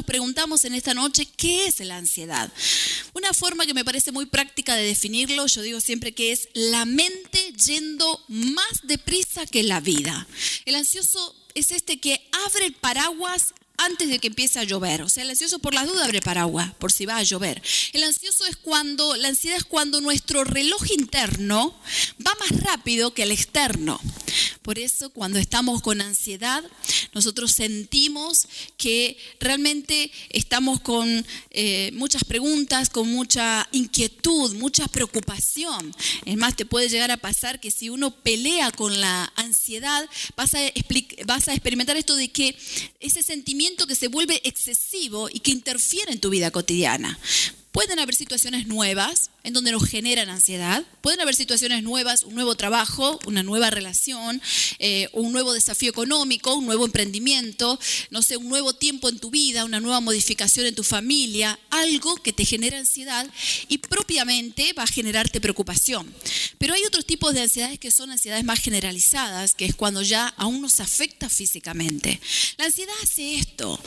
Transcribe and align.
nos 0.00 0.06
preguntamos 0.06 0.64
en 0.64 0.74
esta 0.74 0.94
noche, 0.94 1.28
¿qué 1.36 1.66
es 1.66 1.78
la 1.80 1.98
ansiedad? 1.98 2.50
Una 3.12 3.34
forma 3.34 3.66
que 3.66 3.74
me 3.74 3.84
parece 3.84 4.12
muy 4.12 4.24
práctica 4.24 4.74
de 4.74 4.84
definirlo, 4.84 5.46
yo 5.46 5.60
digo 5.60 5.78
siempre 5.78 6.12
que 6.12 6.32
es 6.32 6.48
la 6.54 6.86
mente 6.86 7.52
yendo 7.66 8.24
más 8.28 8.80
deprisa 8.84 9.44
que 9.44 9.62
la 9.62 9.80
vida. 9.80 10.26
El 10.64 10.76
ansioso 10.76 11.36
es 11.54 11.70
este 11.70 12.00
que 12.00 12.26
abre 12.46 12.64
el 12.64 12.72
paraguas 12.72 13.52
antes 13.80 14.08
de 14.08 14.18
que 14.18 14.28
empiece 14.28 14.58
a 14.58 14.64
llover. 14.64 15.02
O 15.02 15.08
sea, 15.08 15.22
el 15.22 15.30
ansioso 15.30 15.58
por 15.58 15.74
las 15.74 15.86
dudas 15.86 16.04
abre 16.04 16.20
paraguas, 16.20 16.72
por 16.74 16.92
si 16.92 17.06
va 17.06 17.16
a 17.16 17.22
llover. 17.22 17.62
El 17.92 18.04
ansioso 18.04 18.46
es 18.46 18.56
cuando, 18.56 19.16
la 19.16 19.28
ansiedad 19.28 19.56
es 19.56 19.64
cuando 19.64 20.00
nuestro 20.00 20.44
reloj 20.44 20.90
interno 20.92 21.78
va 22.26 22.32
más 22.40 22.60
rápido 22.62 23.14
que 23.14 23.22
el 23.22 23.32
externo. 23.32 24.00
Por 24.62 24.78
eso 24.78 25.10
cuando 25.10 25.38
estamos 25.38 25.82
con 25.82 26.00
ansiedad, 26.00 26.62
nosotros 27.14 27.52
sentimos 27.52 28.46
que 28.76 29.16
realmente 29.40 30.12
estamos 30.28 30.80
con 30.80 31.26
eh, 31.50 31.90
muchas 31.94 32.24
preguntas, 32.24 32.90
con 32.90 33.08
mucha 33.08 33.68
inquietud, 33.72 34.54
mucha 34.54 34.86
preocupación. 34.88 35.94
Es 36.24 36.36
más, 36.36 36.56
te 36.56 36.66
puede 36.66 36.88
llegar 36.88 37.10
a 37.10 37.16
pasar 37.16 37.60
que 37.60 37.70
si 37.70 37.88
uno 37.88 38.10
pelea 38.10 38.70
con 38.70 39.00
la 39.00 39.32
ansiedad, 39.36 40.08
vas 40.36 40.54
a, 40.54 40.60
vas 41.24 41.48
a 41.48 41.52
experimentar 41.52 41.96
esto 41.96 42.14
de 42.14 42.28
que 42.28 42.56
ese 43.00 43.22
sentimiento 43.22 43.69
que 43.76 43.94
se 43.94 44.08
vuelve 44.08 44.40
excesivo 44.44 45.28
y 45.30 45.40
que 45.40 45.50
interfiere 45.50 46.12
en 46.12 46.20
tu 46.20 46.30
vida 46.30 46.50
cotidiana. 46.50 47.18
Pueden 47.72 48.00
haber 48.00 48.16
situaciones 48.16 48.66
nuevas 48.66 49.30
en 49.44 49.52
donde 49.52 49.70
nos 49.70 49.88
generan 49.88 50.28
ansiedad. 50.28 50.84
Pueden 51.02 51.20
haber 51.20 51.36
situaciones 51.36 51.84
nuevas, 51.84 52.24
un 52.24 52.34
nuevo 52.34 52.56
trabajo, 52.56 53.20
una 53.26 53.44
nueva 53.44 53.70
relación, 53.70 54.42
eh, 54.80 55.08
un 55.12 55.32
nuevo 55.32 55.52
desafío 55.52 55.88
económico, 55.88 56.54
un 56.54 56.66
nuevo 56.66 56.84
emprendimiento, 56.84 57.78
no 58.10 58.22
sé, 58.22 58.36
un 58.36 58.48
nuevo 58.48 58.74
tiempo 58.74 59.08
en 59.08 59.20
tu 59.20 59.30
vida, 59.30 59.64
una 59.64 59.78
nueva 59.78 60.00
modificación 60.00 60.66
en 60.66 60.74
tu 60.74 60.82
familia, 60.82 61.58
algo 61.70 62.16
que 62.16 62.32
te 62.32 62.44
genera 62.44 62.78
ansiedad 62.78 63.26
y 63.68 63.78
propiamente 63.78 64.72
va 64.72 64.82
a 64.82 64.88
generarte 64.88 65.40
preocupación. 65.40 66.12
Pero 66.58 66.74
hay 66.74 66.84
otros 66.84 67.06
tipos 67.06 67.32
de 67.34 67.42
ansiedades 67.42 67.78
que 67.78 67.92
son 67.92 68.10
ansiedades 68.10 68.44
más 68.44 68.60
generalizadas, 68.60 69.54
que 69.54 69.64
es 69.64 69.76
cuando 69.76 70.02
ya 70.02 70.26
aún 70.36 70.60
nos 70.60 70.80
afecta 70.80 71.28
físicamente. 71.28 72.20
La 72.58 72.64
ansiedad 72.66 72.94
hace 73.02 73.36
esto, 73.36 73.80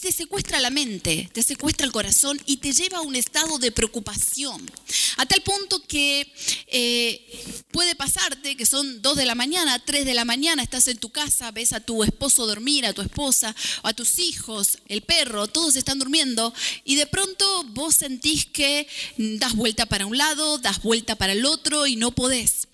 te 0.00 0.12
secuestra 0.12 0.60
la 0.60 0.70
mente, 0.70 1.28
te 1.32 1.42
secuestra 1.42 1.86
el 1.86 1.92
corazón 1.92 2.40
y 2.46 2.58
te 2.58 2.72
lleva 2.72 2.98
a 2.98 3.02
un 3.02 3.16
estado 3.16 3.29
de 3.60 3.72
preocupación. 3.72 4.60
A 5.16 5.24
tal 5.24 5.40
punto 5.42 5.80
que 5.86 6.30
eh, 6.66 7.64
puede 7.70 7.94
pasarte 7.94 8.56
que 8.56 8.66
son 8.66 9.00
dos 9.02 9.16
de 9.16 9.24
la 9.24 9.34
mañana, 9.34 9.78
tres 9.78 10.04
de 10.04 10.14
la 10.14 10.24
mañana, 10.24 10.62
estás 10.62 10.88
en 10.88 10.98
tu 10.98 11.10
casa, 11.10 11.50
ves 11.50 11.72
a 11.72 11.80
tu 11.80 12.02
esposo 12.02 12.46
dormir, 12.46 12.84
a 12.84 12.92
tu 12.92 13.02
esposa, 13.02 13.54
a 13.82 13.92
tus 13.92 14.18
hijos, 14.18 14.78
el 14.88 15.02
perro, 15.02 15.46
todos 15.46 15.76
están 15.76 15.98
durmiendo 15.98 16.52
y 16.84 16.96
de 16.96 17.06
pronto 17.06 17.64
vos 17.68 17.94
sentís 17.94 18.46
que 18.46 18.86
das 19.16 19.54
vuelta 19.54 19.86
para 19.86 20.06
un 20.06 20.18
lado, 20.18 20.58
das 20.58 20.82
vuelta 20.82 21.14
para 21.16 21.32
el 21.32 21.46
otro 21.46 21.86
y 21.86 21.96
no 21.96 22.10
podés 22.10 22.68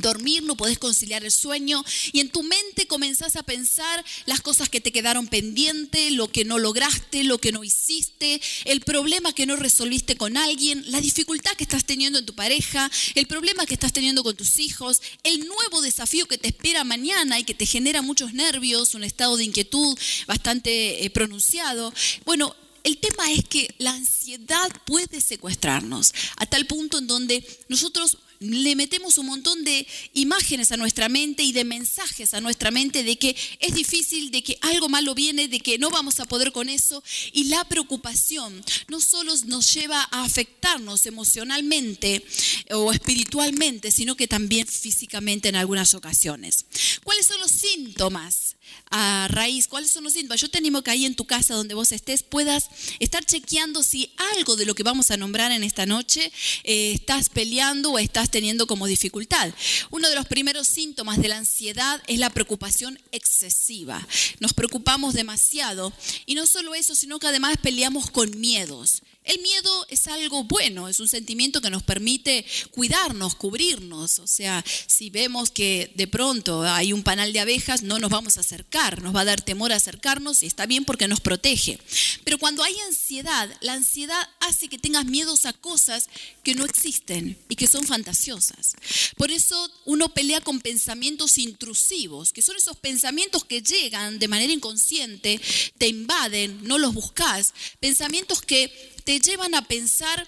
dormir, 0.00 0.42
no 0.42 0.56
podés 0.56 0.78
conciliar 0.78 1.24
el 1.24 1.30
sueño 1.30 1.84
y 2.12 2.20
en 2.20 2.30
tu 2.30 2.42
mente 2.42 2.86
comenzás 2.86 3.36
a 3.36 3.42
pensar 3.42 4.04
las 4.26 4.40
cosas 4.40 4.68
que 4.68 4.80
te 4.80 4.92
quedaron 4.92 5.28
pendientes, 5.28 6.12
lo 6.12 6.30
que 6.30 6.44
no 6.44 6.58
lograste, 6.58 7.24
lo 7.24 7.38
que 7.38 7.52
no 7.52 7.64
hiciste, 7.64 8.40
el 8.64 8.80
problema 8.80 9.32
que 9.32 9.46
no 9.46 9.56
resolviste 9.56 10.16
con 10.16 10.36
alguien, 10.36 10.84
la 10.90 11.00
dificultad 11.00 11.52
que 11.52 11.64
estás 11.64 11.84
teniendo 11.84 12.18
en 12.18 12.26
tu 12.26 12.34
pareja, 12.34 12.90
el 13.14 13.26
problema 13.26 13.66
que 13.66 13.74
estás 13.74 13.92
teniendo 13.92 14.22
con 14.22 14.36
tus 14.36 14.58
hijos, 14.58 15.00
el 15.22 15.46
nuevo 15.46 15.80
desafío 15.80 16.26
que 16.26 16.38
te 16.38 16.48
espera 16.48 16.84
mañana 16.84 17.38
y 17.38 17.44
que 17.44 17.54
te 17.54 17.66
genera 17.66 18.02
muchos 18.02 18.32
nervios, 18.32 18.94
un 18.94 19.04
estado 19.04 19.36
de 19.36 19.44
inquietud 19.44 19.98
bastante 20.26 21.04
eh, 21.04 21.10
pronunciado. 21.10 21.92
Bueno, 22.24 22.54
el 22.86 22.98
tema 22.98 23.32
es 23.32 23.44
que 23.44 23.74
la 23.78 23.90
ansiedad 23.90 24.70
puede 24.84 25.20
secuestrarnos 25.20 26.12
a 26.36 26.46
tal 26.46 26.66
punto 26.66 26.98
en 26.98 27.08
donde 27.08 27.44
nosotros 27.68 28.18
le 28.40 28.76
metemos 28.76 29.18
un 29.18 29.26
montón 29.26 29.64
de 29.64 29.86
imágenes 30.14 30.72
a 30.72 30.76
nuestra 30.76 31.08
mente 31.08 31.42
y 31.42 31.52
de 31.52 31.64
mensajes 31.64 32.34
a 32.34 32.40
nuestra 32.40 32.70
mente 32.70 33.02
de 33.02 33.16
que 33.16 33.36
es 33.60 33.74
difícil, 33.74 34.30
de 34.30 34.42
que 34.42 34.58
algo 34.60 34.88
malo 34.88 35.14
viene, 35.14 35.48
de 35.48 35.60
que 35.60 35.78
no 35.78 35.90
vamos 35.90 36.20
a 36.20 36.24
poder 36.24 36.52
con 36.52 36.68
eso. 36.68 37.02
Y 37.32 37.44
la 37.44 37.64
preocupación 37.64 38.64
no 38.88 39.00
solo 39.00 39.34
nos 39.46 39.72
lleva 39.72 40.08
a 40.10 40.24
afectarnos 40.24 41.06
emocionalmente 41.06 42.24
o 42.70 42.92
espiritualmente, 42.92 43.90
sino 43.90 44.16
que 44.16 44.28
también 44.28 44.66
físicamente 44.66 45.48
en 45.48 45.56
algunas 45.56 45.94
ocasiones. 45.94 46.66
¿Cuáles 47.04 47.26
son 47.26 47.40
los 47.40 47.50
síntomas? 47.50 48.56
a 48.90 49.28
raíz, 49.30 49.66
cuáles 49.66 49.90
son 49.90 50.04
los 50.04 50.12
síntomas. 50.12 50.40
Yo 50.40 50.48
te 50.48 50.58
animo 50.58 50.82
que 50.82 50.90
ahí 50.90 51.06
en 51.06 51.14
tu 51.14 51.24
casa 51.24 51.54
donde 51.54 51.74
vos 51.74 51.92
estés 51.92 52.22
puedas 52.22 52.68
estar 53.00 53.24
chequeando 53.24 53.82
si 53.82 54.12
algo 54.34 54.56
de 54.56 54.64
lo 54.64 54.74
que 54.74 54.82
vamos 54.82 55.10
a 55.10 55.16
nombrar 55.16 55.52
en 55.52 55.64
esta 55.64 55.86
noche 55.86 56.32
eh, 56.64 56.92
estás 56.92 57.28
peleando 57.28 57.92
o 57.92 57.98
estás 57.98 58.25
teniendo 58.30 58.66
como 58.66 58.86
dificultad. 58.86 59.52
Uno 59.90 60.08
de 60.08 60.14
los 60.14 60.26
primeros 60.26 60.66
síntomas 60.66 61.20
de 61.20 61.28
la 61.28 61.38
ansiedad 61.38 62.02
es 62.06 62.18
la 62.18 62.30
preocupación 62.30 62.98
excesiva. 63.12 64.06
Nos 64.40 64.52
preocupamos 64.52 65.14
demasiado 65.14 65.92
y 66.26 66.34
no 66.34 66.46
solo 66.46 66.74
eso, 66.74 66.94
sino 66.94 67.18
que 67.18 67.26
además 67.26 67.56
peleamos 67.62 68.10
con 68.10 68.38
miedos. 68.38 69.02
El 69.26 69.42
miedo 69.42 69.86
es 69.88 70.06
algo 70.06 70.44
bueno, 70.44 70.88
es 70.88 71.00
un 71.00 71.08
sentimiento 71.08 71.60
que 71.60 71.68
nos 71.68 71.82
permite 71.82 72.46
cuidarnos, 72.70 73.34
cubrirnos. 73.34 74.20
O 74.20 74.26
sea, 74.28 74.64
si 74.86 75.10
vemos 75.10 75.50
que 75.50 75.90
de 75.96 76.06
pronto 76.06 76.62
hay 76.62 76.92
un 76.92 77.02
panal 77.02 77.32
de 77.32 77.40
abejas, 77.40 77.82
no 77.82 77.98
nos 77.98 78.10
vamos 78.10 78.36
a 78.36 78.40
acercar, 78.40 79.02
nos 79.02 79.14
va 79.14 79.22
a 79.22 79.24
dar 79.24 79.40
temor 79.40 79.72
a 79.72 79.76
acercarnos 79.76 80.44
y 80.44 80.46
está 80.46 80.66
bien 80.66 80.84
porque 80.84 81.08
nos 81.08 81.18
protege. 81.18 81.80
Pero 82.22 82.38
cuando 82.38 82.62
hay 82.62 82.76
ansiedad, 82.86 83.50
la 83.60 83.72
ansiedad 83.72 84.28
hace 84.38 84.68
que 84.68 84.78
tengas 84.78 85.06
miedos 85.06 85.44
a 85.44 85.52
cosas 85.52 86.08
que 86.44 86.54
no 86.54 86.64
existen 86.64 87.36
y 87.48 87.56
que 87.56 87.66
son 87.66 87.84
fantasiosas. 87.84 88.76
Por 89.16 89.32
eso 89.32 89.70
uno 89.86 90.08
pelea 90.14 90.40
con 90.40 90.60
pensamientos 90.60 91.38
intrusivos, 91.38 92.32
que 92.32 92.42
son 92.42 92.56
esos 92.56 92.76
pensamientos 92.76 93.44
que 93.44 93.60
llegan 93.60 94.20
de 94.20 94.28
manera 94.28 94.52
inconsciente, 94.52 95.40
te 95.78 95.88
invaden, 95.88 96.60
no 96.62 96.78
los 96.78 96.94
buscas, 96.94 97.54
pensamientos 97.80 98.40
que 98.40 98.94
te 99.06 99.20
llevan 99.20 99.54
a 99.54 99.62
pensar 99.62 100.26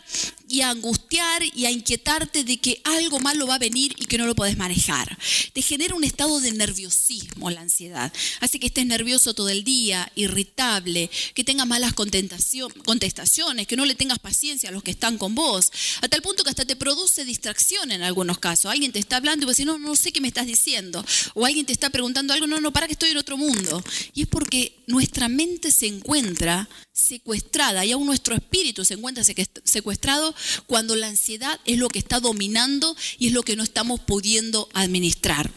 y 0.49 0.61
a 0.61 0.71
angustiar 0.71 1.43
y 1.43 1.67
a 1.67 1.71
inquietarte 1.73 2.45
de 2.45 2.59
que 2.59 2.81
algo 2.85 3.19
malo 3.19 3.49
va 3.49 3.57
a 3.57 3.59
venir 3.59 3.93
y 3.99 4.07
que 4.07 4.17
no 4.17 4.25
lo 4.25 4.37
puedes 4.37 4.57
manejar. 4.57 5.19
Te 5.53 5.63
genera 5.63 5.97
un 5.97 6.05
estado 6.05 6.41
de 6.41 6.53
nerviosismo 6.53 7.51
la 7.51 7.61
ansiedad. 7.63 8.13
Hace 8.39 8.61
que 8.61 8.69
estés 8.69 8.87
nervioso 8.87 9.35
todo 9.35 9.49
el 9.49 9.65
día, 9.65 10.11
irritable, 10.15 11.11
que 11.35 11.43
tengas 11.43 11.67
malas 11.67 11.93
contestaciones, 11.93 13.67
que 13.67 13.77
no 13.77 13.85
le 13.85 13.97
tengas 13.97 14.21
paciencia 14.21 14.69
a 14.69 14.73
los 14.73 14.85
que 14.85 14.93
están 14.93 15.19
con 15.19 15.35
vos, 15.35 15.73
a 16.01 16.09
tal 16.09 16.23
punto 16.23 16.45
que 16.45 16.51
hasta 16.51 16.65
te 16.65 16.77
produce 16.77 17.25
distracción 17.25 17.91
en 17.91 18.03
algunos 18.03 18.39
casos. 18.39 18.71
Alguien 18.71 18.93
te 18.93 19.01
está 19.01 19.17
hablando 19.17 19.43
y 19.43 19.47
vos 19.47 19.57
decís, 19.57 19.67
no, 19.67 19.79
no 19.79 19.97
sé 19.97 20.13
qué 20.13 20.21
me 20.21 20.29
estás 20.29 20.47
diciendo. 20.47 21.05
O 21.35 21.45
alguien 21.45 21.67
te 21.67 21.73
está 21.73 21.91
preguntando 21.91 22.33
algo, 22.33 22.47
no, 22.47 22.61
no, 22.61 22.73
para 22.73 22.87
que 22.87 22.93
estoy 22.93 23.11
en 23.11 23.17
otro 23.17 23.37
mundo. 23.37 23.83
Y 24.15 24.23
es 24.23 24.29
porque 24.29 24.77
nuestra 24.87 25.29
mente 25.29 25.73
se 25.73 25.89
encuentra 25.89 26.69
secuestrada 26.93 27.85
y 27.85 27.93
aún 27.93 28.07
nuestro 28.07 28.35
espíritu 28.35 28.68
se 28.85 28.95
encuentra 28.95 29.25
secuestrado 29.65 30.35
cuando 30.67 30.97
la 30.97 31.09
ansiedad 31.09 31.61
es 31.65 31.79
lo 31.79 31.89
que 31.89 31.99
está 31.99 32.21
dominando 32.21 32.97
y 33.19 33.29
es 33.29 33.33
lo 33.33 33.43
que 33.43 33.57
no 33.57 33.63
estamos 33.63 34.01
pudiendo 34.01 34.69
administrar. 34.75 35.51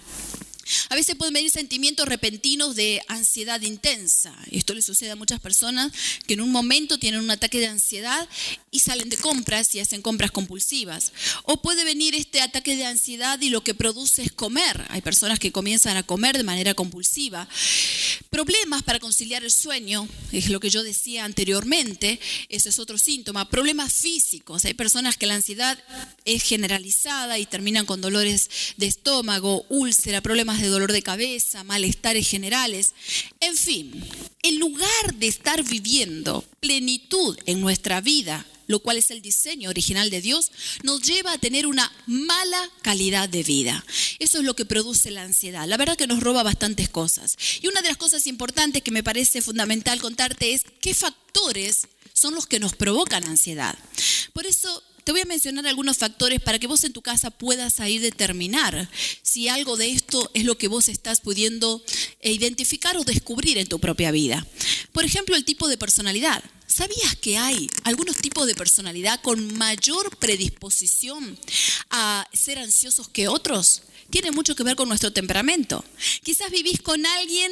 A 0.89 0.95
veces 0.95 1.15
pueden 1.15 1.33
venir 1.33 1.51
sentimientos 1.51 2.07
repentinos 2.07 2.75
de 2.75 3.01
ansiedad 3.07 3.61
intensa. 3.61 4.35
Esto 4.51 4.73
le 4.73 4.81
sucede 4.81 5.11
a 5.11 5.15
muchas 5.15 5.39
personas 5.39 5.91
que 6.27 6.33
en 6.33 6.41
un 6.41 6.51
momento 6.51 6.97
tienen 6.97 7.21
un 7.21 7.31
ataque 7.31 7.59
de 7.59 7.67
ansiedad 7.67 8.27
y 8.71 8.79
salen 8.79 9.09
de 9.09 9.17
compras 9.17 9.73
y 9.75 9.79
hacen 9.79 10.01
compras 10.01 10.31
compulsivas. 10.31 11.11
O 11.43 11.61
puede 11.61 11.83
venir 11.83 12.15
este 12.15 12.41
ataque 12.41 12.75
de 12.75 12.85
ansiedad 12.85 13.39
y 13.41 13.49
lo 13.49 13.63
que 13.63 13.73
produce 13.73 14.23
es 14.23 14.31
comer. 14.31 14.85
Hay 14.89 15.01
personas 15.01 15.39
que 15.39 15.51
comienzan 15.51 15.97
a 15.97 16.03
comer 16.03 16.37
de 16.37 16.43
manera 16.43 16.73
compulsiva. 16.73 17.47
Problemas 18.29 18.83
para 18.83 18.99
conciliar 18.99 19.43
el 19.43 19.51
sueño, 19.51 20.07
es 20.31 20.49
lo 20.49 20.59
que 20.59 20.69
yo 20.69 20.83
decía 20.83 21.25
anteriormente, 21.25 22.19
ese 22.49 22.69
es 22.69 22.79
otro 22.79 22.97
síntoma. 22.97 23.49
Problemas 23.49 23.93
físicos. 23.93 24.65
Hay 24.65 24.73
personas 24.73 25.17
que 25.17 25.27
la 25.27 25.35
ansiedad 25.35 25.77
es 26.25 26.43
generalizada 26.43 27.39
y 27.39 27.45
terminan 27.45 27.85
con 27.85 28.01
dolores 28.01 28.49
de 28.77 28.87
estómago, 28.87 29.65
úlcera, 29.69 30.21
problemas 30.21 30.60
de 30.61 30.69
dolor 30.69 30.91
de 30.91 31.01
cabeza, 31.01 31.63
malestares 31.63 32.27
generales. 32.27 32.93
En 33.39 33.55
fin, 33.55 34.03
en 34.43 34.59
lugar 34.59 35.15
de 35.15 35.27
estar 35.27 35.63
viviendo 35.63 36.43
plenitud 36.59 37.37
en 37.45 37.61
nuestra 37.61 38.01
vida, 38.01 38.45
lo 38.67 38.79
cual 38.79 38.97
es 38.97 39.11
el 39.11 39.21
diseño 39.21 39.69
original 39.69 40.09
de 40.09 40.21
Dios, 40.21 40.51
nos 40.83 41.01
lleva 41.01 41.33
a 41.33 41.37
tener 41.37 41.67
una 41.67 41.91
mala 42.07 42.69
calidad 42.81 43.29
de 43.29 43.43
vida. 43.43 43.85
Eso 44.19 44.39
es 44.39 44.45
lo 44.45 44.55
que 44.55 44.65
produce 44.65 45.11
la 45.11 45.23
ansiedad. 45.23 45.67
La 45.67 45.77
verdad 45.77 45.97
que 45.97 46.07
nos 46.07 46.21
roba 46.21 46.41
bastantes 46.41 46.89
cosas. 46.89 47.37
Y 47.61 47.67
una 47.67 47.81
de 47.81 47.89
las 47.89 47.97
cosas 47.97 48.25
importantes 48.27 48.81
que 48.81 48.91
me 48.91 49.03
parece 49.03 49.41
fundamental 49.41 49.99
contarte 49.99 50.53
es 50.53 50.63
qué 50.79 50.93
factores 50.93 51.87
son 52.13 52.33
los 52.35 52.47
que 52.47 52.59
nos 52.59 52.73
provocan 52.73 53.25
ansiedad. 53.25 53.77
Por 54.33 54.45
eso 54.45 54.83
te 55.03 55.11
voy 55.11 55.21
a 55.21 55.25
mencionar 55.25 55.67
algunos 55.67 55.97
factores 55.97 56.39
para 56.41 56.59
que 56.59 56.67
vos 56.67 56.83
en 56.83 56.93
tu 56.93 57.01
casa 57.01 57.31
puedas 57.31 57.79
ahí 57.79 57.99
determinar 57.99 58.89
si 59.21 59.47
algo 59.47 59.77
de 59.77 59.91
esto 59.91 60.29
es 60.33 60.45
lo 60.45 60.57
que 60.57 60.67
vos 60.67 60.87
estás 60.87 61.21
pudiendo 61.21 61.83
eh, 62.19 62.31
identificar 62.31 62.97
o 62.97 63.03
descubrir 63.03 63.57
en 63.57 63.67
tu 63.67 63.79
propia 63.79 64.11
vida. 64.11 64.45
Por 64.91 65.05
ejemplo, 65.05 65.35
el 65.35 65.45
tipo 65.45 65.67
de 65.67 65.77
personalidad. 65.77 66.43
¿Sabías 66.67 67.17
que 67.17 67.37
hay 67.37 67.69
algunos 67.83 68.15
tipos 68.15 68.47
de 68.47 68.55
personalidad 68.55 69.19
con 69.21 69.57
mayor 69.57 70.15
predisposición 70.17 71.37
a 71.89 72.25
ser 72.31 72.59
ansiosos 72.59 73.09
que 73.09 73.27
otros? 73.27 73.83
Tiene 74.09 74.31
mucho 74.31 74.55
que 74.55 74.63
ver 74.63 74.75
con 74.75 74.87
nuestro 74.87 75.11
temperamento. 75.11 75.83
Quizás 76.23 76.49
vivís 76.49 76.81
con 76.81 77.05
alguien 77.05 77.51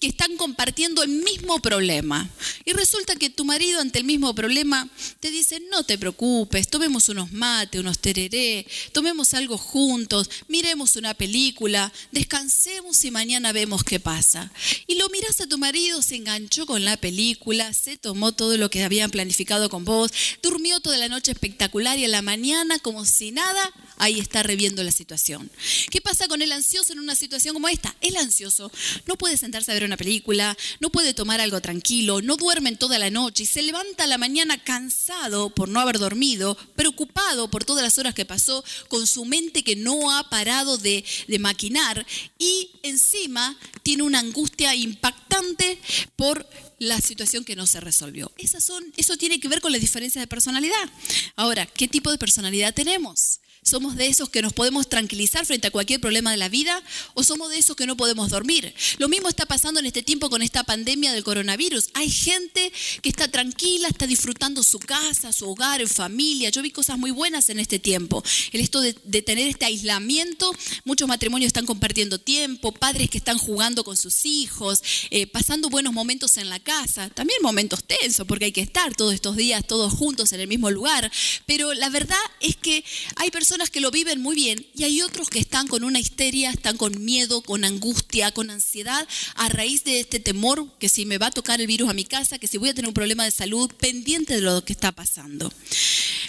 que 0.00 0.08
están 0.08 0.36
compartiendo 0.36 1.02
el 1.02 1.08
mismo 1.08 1.60
problema. 1.60 2.28
Y 2.64 2.72
resulta 2.72 3.16
que 3.16 3.30
tu 3.30 3.44
marido 3.44 3.80
ante 3.80 3.98
el 3.98 4.04
mismo 4.04 4.34
problema 4.34 4.88
te 5.20 5.30
dice, 5.30 5.60
no 5.70 5.84
te 5.84 5.96
preocupes, 5.96 6.68
tomemos 6.68 7.08
unos 7.08 7.32
mates, 7.32 7.80
unos 7.80 7.98
tereré, 7.98 8.66
tomemos 8.92 9.32
algo 9.34 9.56
juntos, 9.56 10.28
miremos 10.48 10.96
una 10.96 11.14
película, 11.14 11.92
descansemos 12.12 13.04
y 13.04 13.10
mañana 13.10 13.52
vemos 13.52 13.84
qué 13.84 13.98
pasa. 13.98 14.52
Y 14.86 14.96
lo 14.96 15.08
miras 15.08 15.40
a 15.40 15.46
tu 15.46 15.56
marido, 15.58 16.02
se 16.02 16.16
enganchó 16.16 16.66
con 16.66 16.84
la 16.84 16.96
película, 16.96 17.72
se 17.72 17.96
tomó 17.96 18.32
todo 18.32 18.56
lo 18.56 18.68
que 18.68 18.84
habían 18.84 19.10
planificado 19.10 19.70
con 19.70 19.84
vos, 19.84 20.10
durmió 20.42 20.80
toda 20.80 20.98
la 20.98 21.08
noche 21.08 21.32
espectacular 21.32 21.98
y 21.98 22.04
a 22.04 22.08
la 22.08 22.22
mañana, 22.22 22.78
como 22.80 23.06
si 23.06 23.32
nada, 23.32 23.72
ahí 23.96 24.20
está 24.20 24.42
reviendo 24.42 24.82
la 24.82 24.92
situación. 24.92 25.50
¿Qué 25.90 26.00
pasa 26.00 26.28
con 26.28 26.42
el 26.42 26.52
ansioso 26.52 26.92
en 26.92 26.98
una 26.98 27.14
situación 27.14 27.54
como 27.54 27.68
esta? 27.68 27.96
El 28.00 28.16
ansioso 28.16 28.70
no 29.06 29.16
puede 29.16 29.36
sentarse 29.36 29.70
a 29.70 29.74
ver 29.74 29.84
una 29.84 29.95
película, 29.96 30.56
no 30.80 30.90
puede 30.90 31.14
tomar 31.14 31.40
algo 31.40 31.60
tranquilo, 31.60 32.20
no 32.22 32.36
duerme 32.36 32.66
toda 32.76 32.98
la 32.98 33.10
noche 33.10 33.44
y 33.44 33.46
se 33.46 33.62
levanta 33.62 34.04
a 34.04 34.06
la 34.06 34.18
mañana 34.18 34.62
cansado 34.62 35.50
por 35.50 35.68
no 35.68 35.80
haber 35.80 35.98
dormido, 35.98 36.56
preocupado 36.74 37.48
por 37.48 37.64
todas 37.64 37.84
las 37.84 37.98
horas 37.98 38.14
que 38.14 38.24
pasó, 38.24 38.64
con 38.88 39.06
su 39.06 39.24
mente 39.24 39.62
que 39.62 39.76
no 39.76 40.16
ha 40.16 40.28
parado 40.28 40.78
de, 40.78 41.04
de 41.28 41.38
maquinar 41.38 42.06
y 42.38 42.70
encima 42.82 43.56
tiene 43.82 44.02
una 44.02 44.18
angustia 44.18 44.74
impactante 44.74 45.78
por 46.16 46.46
la 46.78 47.00
situación 47.00 47.44
que 47.44 47.56
no 47.56 47.66
se 47.66 47.80
resolvió. 47.80 48.30
Esas 48.36 48.64
son, 48.64 48.84
eso 48.96 49.16
tiene 49.16 49.40
que 49.40 49.48
ver 49.48 49.60
con 49.60 49.72
la 49.72 49.78
diferencia 49.78 50.20
de 50.20 50.26
personalidad. 50.26 50.90
Ahora, 51.36 51.66
¿qué 51.66 51.88
tipo 51.88 52.10
de 52.10 52.18
personalidad 52.18 52.74
tenemos? 52.74 53.40
¿Somos 53.66 53.96
de 53.96 54.06
esos 54.06 54.28
que 54.28 54.42
nos 54.42 54.52
podemos 54.52 54.88
tranquilizar 54.88 55.44
frente 55.44 55.66
a 55.66 55.72
cualquier 55.72 56.00
problema 56.00 56.30
de 56.30 56.36
la 56.36 56.48
vida 56.48 56.80
o 57.14 57.24
somos 57.24 57.50
de 57.50 57.58
esos 57.58 57.74
que 57.74 57.84
no 57.84 57.96
podemos 57.96 58.30
dormir? 58.30 58.72
Lo 58.98 59.08
mismo 59.08 59.28
está 59.28 59.44
pasando 59.44 59.80
en 59.80 59.86
este 59.86 60.04
tiempo 60.04 60.30
con 60.30 60.40
esta 60.40 60.62
pandemia 60.62 61.12
del 61.12 61.24
coronavirus. 61.24 61.88
Hay 61.94 62.08
gente 62.08 62.72
que 63.02 63.08
está 63.08 63.26
tranquila, 63.26 63.88
está 63.88 64.06
disfrutando 64.06 64.62
su 64.62 64.78
casa, 64.78 65.32
su 65.32 65.50
hogar, 65.50 65.80
en 65.80 65.88
familia. 65.88 66.50
Yo 66.50 66.62
vi 66.62 66.70
cosas 66.70 66.96
muy 66.96 67.10
buenas 67.10 67.48
en 67.48 67.58
este 67.58 67.80
tiempo. 67.80 68.22
El 68.52 68.60
esto 68.60 68.80
de, 68.80 68.92
tener 69.22 69.48
este 69.48 69.64
aislamiento, 69.64 70.54
muchos 70.84 71.08
matrimonios 71.08 71.48
están 71.48 71.66
compartiendo 71.66 72.20
tiempo, 72.20 72.70
padres 72.70 73.10
que 73.10 73.18
están 73.18 73.36
jugando 73.36 73.82
con 73.82 73.96
sus 73.96 74.26
hijos, 74.26 74.80
eh, 75.10 75.26
pasando 75.26 75.70
buenos 75.70 75.92
momentos 75.92 76.36
en 76.36 76.50
la 76.50 76.60
casa, 76.60 77.10
también 77.10 77.40
momentos 77.42 77.82
tensos 77.82 78.28
porque 78.28 78.44
hay 78.44 78.52
que 78.52 78.60
estar 78.60 78.94
todos 78.94 79.12
estos 79.12 79.34
días 79.34 79.66
todos 79.66 79.92
juntos 79.92 80.30
en 80.30 80.38
el 80.38 80.46
mismo 80.46 80.70
lugar. 80.70 81.10
Pero 81.46 81.74
la 81.74 81.88
verdad 81.88 82.16
es 82.38 82.54
que 82.54 82.84
hay 83.16 83.32
personas 83.32 83.55
que 83.64 83.80
lo 83.80 83.90
viven 83.90 84.20
muy 84.20 84.36
bien 84.36 84.66
y 84.74 84.84
hay 84.84 85.02
otros 85.02 85.28
que 85.28 85.38
están 85.38 85.66
con 85.66 85.82
una 85.82 85.98
histeria, 85.98 86.50
están 86.50 86.76
con 86.76 87.04
miedo, 87.04 87.40
con 87.42 87.64
angustia, 87.64 88.32
con 88.32 88.50
ansiedad 88.50 89.08
a 89.34 89.48
raíz 89.48 89.84
de 89.84 90.00
este 90.00 90.20
temor 90.20 90.70
que 90.78 90.88
si 90.88 91.06
me 91.06 91.18
va 91.18 91.28
a 91.28 91.30
tocar 91.30 91.60
el 91.60 91.66
virus 91.66 91.88
a 91.88 91.94
mi 91.94 92.04
casa, 92.04 92.38
que 92.38 92.46
si 92.46 92.58
voy 92.58 92.68
a 92.68 92.74
tener 92.74 92.88
un 92.88 92.94
problema 92.94 93.24
de 93.24 93.30
salud, 93.30 93.70
pendiente 93.72 94.34
de 94.34 94.42
lo 94.42 94.64
que 94.64 94.72
está 94.72 94.92
pasando. 94.92 95.52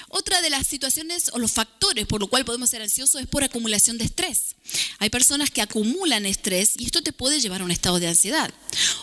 Otra 0.10 0.42
de 0.42 0.50
las 0.50 0.66
situaciones 0.66 1.30
o 1.34 1.40
los 1.40 1.52
factores 1.52 2.06
por 2.08 2.22
lo 2.22 2.28
cual 2.28 2.46
podemos 2.46 2.70
ser 2.70 2.82
ansiosos 2.82 3.22
es 3.22 3.28
por 3.28 3.44
acumulación 3.44 3.98
de 3.98 4.06
estrés. 4.06 4.56
Hay 5.00 5.10
personas 5.10 5.52
que 5.52 5.62
acumulan 5.62 6.26
estrés 6.26 6.74
y 6.78 6.86
esto 6.86 7.02
te 7.02 7.14
puede 7.14 7.40
llevar 7.40 7.62
a 7.62 7.66
un 7.66 7.72
estado 7.72 8.00
de 8.00 8.08
ansiedad. 8.08 8.54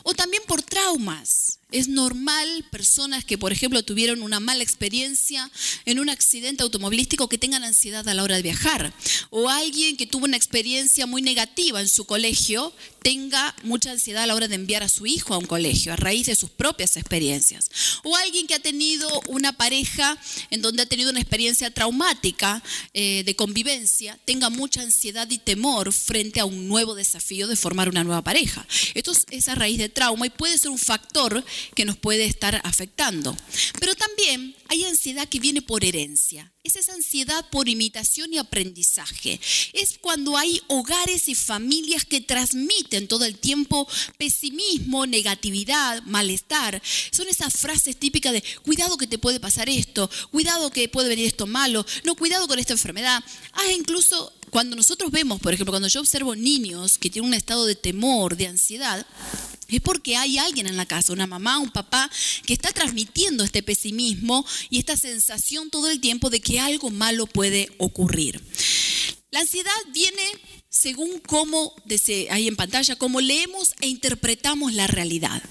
O 0.03 0.15
también 0.15 0.43
por 0.47 0.63
traumas. 0.63 1.59
Es 1.75 1.89
normal 1.89 2.65
personas 2.71 3.25
que, 3.25 3.37
por 3.37 3.51
ejemplo, 3.51 3.83
tuvieron 3.83 4.23
una 4.23 4.39
mala 4.39 4.63
experiencia 4.63 5.51
en 5.85 5.99
un 5.99 6.09
accidente 6.09 6.63
automovilístico 6.63 7.29
que 7.29 7.37
tengan 7.37 7.65
ansiedad 7.65 8.09
a 8.09 8.15
la 8.15 8.23
hora 8.23 8.37
de 8.37 8.43
viajar. 8.43 8.95
O 9.31 9.49
alguien 9.49 9.97
que 9.97 10.07
tuvo 10.07 10.25
una 10.27 10.37
experiencia 10.37 11.07
muy 11.07 11.21
negativa 11.21 11.81
en 11.81 11.89
su 11.89 12.05
colegio 12.05 12.73
tenga 13.05 13.55
mucha 13.65 13.91
ansiedad 13.91 14.23
a 14.23 14.27
la 14.27 14.35
hora 14.35 14.49
de 14.49 14.55
enviar 14.55 14.83
a 14.83 14.89
su 14.89 15.05
hijo 15.05 15.35
a 15.35 15.39
un 15.39 15.45
colegio 15.45 15.93
a 15.93 15.97
raíz 15.97 16.27
de 16.27 16.35
sus 16.35 16.49
propias 16.49 16.97
experiencias. 16.97 17.71
O 18.03 18.17
alguien 18.17 18.47
que 18.47 18.55
ha 18.55 18.59
tenido 18.59 19.07
una 19.29 19.53
pareja 19.53 20.17
en 20.49 20.63
donde 20.63 20.83
ha 20.83 20.87
tenido 20.87 21.11
una 21.11 21.21
experiencia 21.21 21.71
traumática 21.71 22.63
eh, 22.95 23.23
de 23.27 23.37
convivencia 23.37 24.19
tenga 24.25 24.49
mucha 24.49 24.81
ansiedad 24.81 25.31
y 25.31 25.37
temor 25.37 25.93
frente 25.93 26.41
a 26.41 26.47
un 26.47 26.67
nuevo 26.67 26.95
desafío 26.95 27.47
de 27.47 27.57
formar 27.57 27.91
una 27.91 28.05
nueva 28.05 28.25
pareja. 28.25 28.67
Esto 28.95 29.13
es 29.31 29.49
a 29.51 29.55
raíz 29.55 29.77
de 29.77 29.91
trauma 29.91 30.27
y 30.27 30.31
puede 30.31 30.57
ser 30.57 30.71
un 30.71 30.79
factor 30.79 31.45
que 31.75 31.85
nos 31.85 31.99
puede 31.99 32.25
estar 32.25 32.59
afectando. 32.65 33.37
Pero 33.81 33.95
también 33.95 34.57
hay 34.69 34.85
ansiedad 34.87 35.29
que 35.29 35.41
viene 35.41 35.61
por 35.61 35.85
herencia. 35.85 36.54
Es 36.65 36.77
esa 36.77 36.95
ansiedad 36.95 37.45
por 37.51 37.69
imitación 37.69 38.33
y 38.33 38.39
aprendizaje. 38.39 39.39
Es 39.75 39.99
cuando 40.01 40.39
hay 40.39 40.63
hogares 40.69 41.29
y 41.29 41.35
familias 41.35 42.07
que 42.07 42.23
transmiten 42.23 43.07
todo 43.07 43.27
el 43.27 43.39
tiempo 43.39 43.87
pesimismo, 44.17 45.05
negatividad, 45.07 46.03
malestar. 46.05 46.81
Son 47.13 47.29
esas 47.29 47.53
frases 47.53 47.99
típicas 47.99 48.33
de 48.33 48.43
cuidado 48.63 48.97
que 48.97 49.07
te 49.07 49.19
puede 49.19 49.41
pasar 49.41 49.69
esto, 49.69 50.11
cuidado 50.31 50.71
que 50.71 50.89
puede 50.89 51.11
venir 51.11 51.27
esto 51.27 51.47
malo, 51.47 51.85
no, 52.03 52.15
cuidado 52.15 52.49
con 52.49 52.59
esta 52.59 52.73
enfermedad. 52.73 53.23
Ah, 53.53 53.71
incluso 53.77 54.33
cuando 54.49 54.75
nosotros 54.75 55.11
vemos, 55.11 55.41
por 55.41 55.53
ejemplo, 55.53 55.73
cuando 55.73 55.89
yo 55.89 56.01
observo 56.01 56.35
niños 56.35 56.97
que 56.97 57.11
tienen 57.11 57.29
un 57.29 57.35
estado 57.35 57.67
de 57.67 57.75
temor, 57.75 58.39
de 58.39 58.47
ansiedad, 58.47 59.05
es 59.69 59.81
porque 59.81 60.17
hay 60.17 60.39
alguien 60.39 60.67
en 60.67 60.77
la 60.77 60.87
casa, 60.87 61.13
una 61.13 61.27
mamá, 61.27 61.59
un 61.59 61.71
papá, 61.71 62.11
que 62.47 62.53
está 62.53 62.73
transmitiendo 62.73 63.45
este 63.45 63.63
pesimismo 63.63 64.45
y 64.71 64.79
esta 64.79 64.97
sensación 64.97 65.71
todo 65.71 65.91
el 65.91 66.01
tiempo 66.01 66.31
de 66.31 66.41
que 66.41 66.61
algo 66.61 66.91
malo 66.91 67.27
puede 67.27 67.71
ocurrir. 67.79 68.43
La 69.31 69.41
ansiedad 69.41 69.73
viene 69.93 70.23
según 70.69 71.21
cómo, 71.21 71.75
ahí 72.31 72.49
en 72.49 72.57
pantalla, 72.57 72.97
cómo 72.97 73.21
leemos 73.21 73.75
e 73.81 73.89
interpretamos 73.89 74.73
la 74.73 74.87
realidad. 74.87 75.43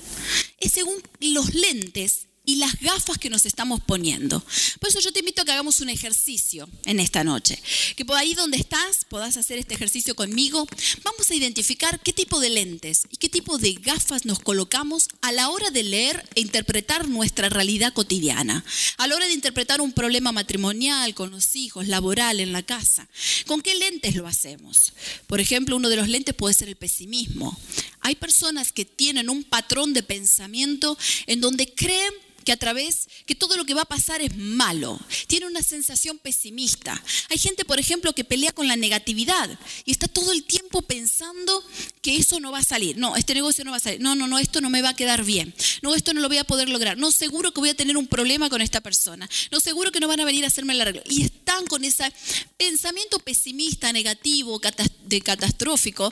Es 0.60 0.74
según 0.74 0.96
los 1.20 1.54
lentes 1.54 2.28
y 2.46 2.56
las 2.56 2.80
gafas 2.80 3.18
que 3.18 3.30
nos 3.30 3.46
estamos 3.46 3.82
poniendo. 3.82 4.44
Por 4.80 4.90
eso 4.90 5.00
yo 5.00 5.12
te 5.14 5.20
invito 5.20 5.42
a 5.42 5.46
que 5.46 5.52
hagamos 5.52 5.80
un 5.80 5.90
ejercicio 5.90 6.68
en 6.86 7.00
esta 7.00 7.24
noche. 7.24 7.62
Que 7.96 8.06
por 8.06 8.18
ahí 8.18 8.34
donde 8.34 8.58
estás 8.58 9.06
puedas 9.06 9.38
hacer 9.38 9.58
este 9.58 9.76
ejercicio 9.76 10.16
conmigo. 10.16 10.68
Vamos 11.04 11.32
a 11.32 11.36
identificar 11.36 12.00
qué 12.02 12.12
tipo 12.12 12.40
de 12.40 12.50
lentes 12.50 13.08
y 13.10 13.18
qué 13.18 13.30
tipo 13.30 13.58
de 13.58 13.74
gafas 13.74 14.26
nos 14.26 14.40
colocamos 14.40 15.08
a 15.22 15.32
la 15.32 15.50
hora 15.50 15.72
de 15.72 15.84
leer 15.84 16.28
e 16.36 16.42
interpretar 16.42 17.08
nuestra 17.08 17.50
realidad 17.50 17.94
cotidiana. 17.94 18.66
A 18.98 19.08
la 19.08 19.16
hora 19.16 19.28
de 19.28 19.34
interpretar 19.34 19.80
un 19.80 19.94
problema 19.94 20.32
matrimonial 20.32 21.14
con 21.14 21.32
los 21.32 21.56
hijos, 21.56 21.88
laboral, 21.88 22.40
en 22.40 22.52
la 22.52 22.64
casa. 22.64 23.08
¿Con 23.46 23.62
qué 23.62 23.76
lentes 23.76 24.16
lo 24.16 24.28
hacemos? 24.28 24.94
Por 25.28 25.40
ejemplo, 25.40 25.78
uno 25.78 25.90
de 25.90 25.96
los 25.96 26.10
lentes 26.10 26.36
puede 26.36 26.54
ser 26.54 26.68
el 26.68 26.76
pesimismo. 26.76 27.58
Hay 28.02 28.16
personas 28.16 28.72
que 28.72 28.86
tienen 28.86 29.30
un 29.30 29.44
patrón 29.44 29.94
de 29.94 30.04
pensamiento 30.04 30.98
en 31.26 31.40
donde 31.40 31.74
creen 31.74 32.14
que 32.44 32.52
a 32.52 32.58
través, 32.58 33.08
que 33.26 33.36
todo 33.36 33.58
lo 33.58 33.66
que 33.66 33.74
va 33.74 33.84
a 33.84 33.86
pasar 33.86 34.22
es 34.22 34.36
malo. 34.36 35.00
Tiene 35.28 35.48
una 35.48 35.64
sensación 35.64 36.18
pesimista. 36.18 37.02
Hay 37.30 37.38
gente, 37.38 37.66
por 37.66 37.80
ejemplo, 37.80 38.14
que 38.14 38.24
pelea 38.24 38.52
con 38.52 38.68
la 38.68 38.76
negatividad 38.76 39.50
y 39.86 39.92
está 39.92 40.08
todo 40.08 40.32
el 40.32 40.44
tiempo 40.44 40.82
pensando 40.82 41.64
que 42.02 42.18
eso 42.18 42.40
no 42.40 42.52
va 42.52 42.60
a 42.60 42.64
salir. 42.64 42.98
No, 42.98 43.16
este 43.16 43.34
negocio 43.34 43.64
no 43.64 43.72
va 43.72 43.78
a 43.78 43.80
salir. 43.80 44.02
No, 44.02 44.16
no, 44.16 44.28
no, 44.28 44.40
esto 44.40 44.62
no 44.62 44.70
me 44.70 44.82
va 44.82 44.90
a 44.90 44.96
quedar 44.96 45.24
bien. 45.24 45.54
No, 45.82 45.96
esto 45.96 46.14
no 46.14 46.22
lo 46.22 46.28
voy 46.28 46.38
a 46.38 46.44
poder 46.44 46.70
lograr. 46.70 46.98
No, 46.98 47.12
seguro 47.12 47.54
que 47.54 47.60
voy 47.60 47.70
a 47.70 47.76
tener 47.76 47.98
un 47.98 48.08
problema 48.08 48.50
con 48.50 48.62
esta 48.62 48.82
persona. 48.82 49.30
No, 49.52 49.60
seguro 49.60 49.92
que 49.92 50.00
no 50.00 50.08
van 50.08 50.20
a 50.20 50.26
venir 50.26 50.44
a 50.44 50.48
hacerme 50.48 50.74
el 50.74 50.82
arreglo. 50.82 51.04
Y 51.10 51.24
están 51.24 51.66
con 51.68 51.84
ese 51.84 52.12
pensamiento 52.58 53.20
pesimista, 53.20 53.92
negativo, 53.94 54.60
de 55.06 55.22
catastrófico. 55.22 56.12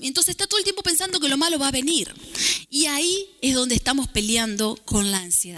Entonces 0.00 0.32
está 0.32 0.46
todo 0.46 0.58
el 0.58 0.64
tiempo 0.64 0.82
pensando 0.82 1.20
que 1.20 1.28
lo 1.28 1.36
malo 1.36 1.58
va 1.58 1.68
a 1.68 1.72
venir. 1.72 2.12
Y 2.70 2.86
ahí 2.86 3.26
es 3.40 3.54
donde 3.54 3.74
estamos 3.74 4.08
peleando 4.08 4.78
con 4.84 5.10
la 5.10 5.18
ansiedad. 5.18 5.51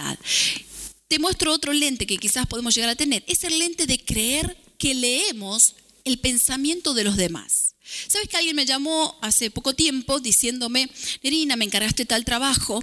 Te 1.09 1.19
muestro 1.19 1.53
otro 1.53 1.73
lente 1.73 2.07
que 2.07 2.19
quizás 2.19 2.47
podemos 2.47 2.75
llegar 2.75 2.91
a 2.91 2.97
tener. 2.97 3.25
Es 3.27 3.45
el 3.45 3.59
lente 3.59 3.87
de 3.87 4.03
creer 4.05 4.57
que 4.79 4.95
leemos 4.95 5.77
el 6.05 6.19
pensamiento 6.19 6.95
de 6.95 7.05
los 7.05 7.17
demás. 7.17 7.75
¿Sabes 8.09 8.29
que 8.29 8.37
alguien 8.37 8.57
me 8.57 8.67
llamó 8.67 9.19
hace 9.21 9.51
poco 9.51 9.75
tiempo 9.75 10.19
diciéndome, 10.19 10.91
Nerina, 11.23 11.57
me 11.57 11.67
encargaste 11.67 12.07
tal 12.07 12.25
trabajo, 12.25 12.83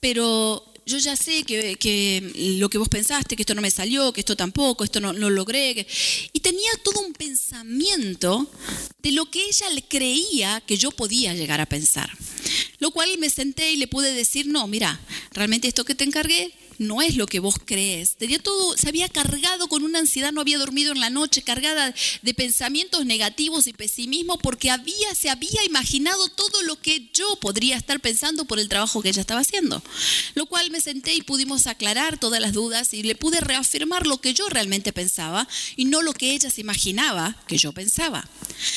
pero 0.00 0.72
yo 0.86 0.98
ya 0.98 1.16
sé 1.16 1.42
que, 1.42 2.32
lo 2.60 2.68
que 2.68 2.78
vos 2.78 2.88
pensaste, 2.88 3.34
que 3.34 3.42
esto 3.42 3.56
no 3.56 3.60
me 3.60 3.72
salió, 3.72 4.12
que 4.12 4.20
esto 4.20 4.36
tampoco, 4.36 4.84
esto 4.84 5.00
no, 5.00 5.12
lo 5.12 5.30
logré. 5.30 5.84
Y 6.32 6.40
tenía 6.40 6.70
todo 6.84 7.00
un 7.00 7.12
pensamiento 7.12 8.48
de 9.02 9.10
lo 9.10 9.28
que 9.28 9.44
ella 9.44 9.68
le 9.70 9.82
creía 9.82 10.62
que 10.64 10.76
yo 10.76 10.92
podía 10.92 11.34
llegar 11.34 11.60
a 11.60 11.66
pensar. 11.66 12.16
Lo 12.78 12.90
cual 12.90 13.16
me 13.18 13.30
senté 13.30 13.72
y 13.72 13.76
le 13.76 13.88
pude 13.88 14.12
decir, 14.12 14.46
no, 14.46 14.66
mira, 14.66 15.00
realmente 15.32 15.68
esto 15.68 15.84
que 15.84 15.94
te 15.94 16.04
encargué 16.04 16.52
no 16.78 17.02
es 17.02 17.16
lo 17.16 17.26
que 17.26 17.40
vos 17.40 17.56
crees. 17.64 18.16
Tenía 18.16 18.38
todo, 18.38 18.76
se 18.76 18.88
había 18.88 19.08
cargado 19.08 19.68
con 19.68 19.82
una 19.82 19.98
ansiedad, 19.98 20.32
no 20.32 20.40
había 20.40 20.58
dormido 20.58 20.92
en 20.92 21.00
la 21.00 21.10
noche, 21.10 21.42
cargada 21.42 21.94
de 22.22 22.34
pensamientos 22.34 23.06
negativos 23.06 23.66
y 23.66 23.72
pesimismo 23.72 24.38
porque 24.38 24.70
había, 24.70 25.14
se 25.14 25.30
había 25.30 25.64
imaginado 25.64 26.28
todo 26.28 26.62
lo 26.62 26.80
que 26.80 27.08
yo 27.12 27.36
podría 27.36 27.76
estar 27.76 28.00
pensando 28.00 28.44
por 28.44 28.58
el 28.58 28.68
trabajo 28.68 29.02
que 29.02 29.08
ella 29.08 29.20
estaba 29.20 29.40
haciendo. 29.40 29.82
Lo 30.34 30.46
cual 30.46 30.70
me 30.70 30.80
senté 30.80 31.14
y 31.14 31.22
pudimos 31.22 31.66
aclarar 31.66 32.18
todas 32.18 32.40
las 32.40 32.52
dudas 32.52 32.92
y 32.92 33.02
le 33.02 33.14
pude 33.14 33.40
reafirmar 33.40 34.06
lo 34.06 34.20
que 34.20 34.34
yo 34.34 34.48
realmente 34.48 34.92
pensaba 34.92 35.48
y 35.76 35.86
no 35.86 36.02
lo 36.02 36.12
que 36.12 36.32
ella 36.32 36.50
se 36.50 36.60
imaginaba 36.60 37.36
que 37.46 37.58
yo 37.58 37.72
pensaba. 37.72 38.28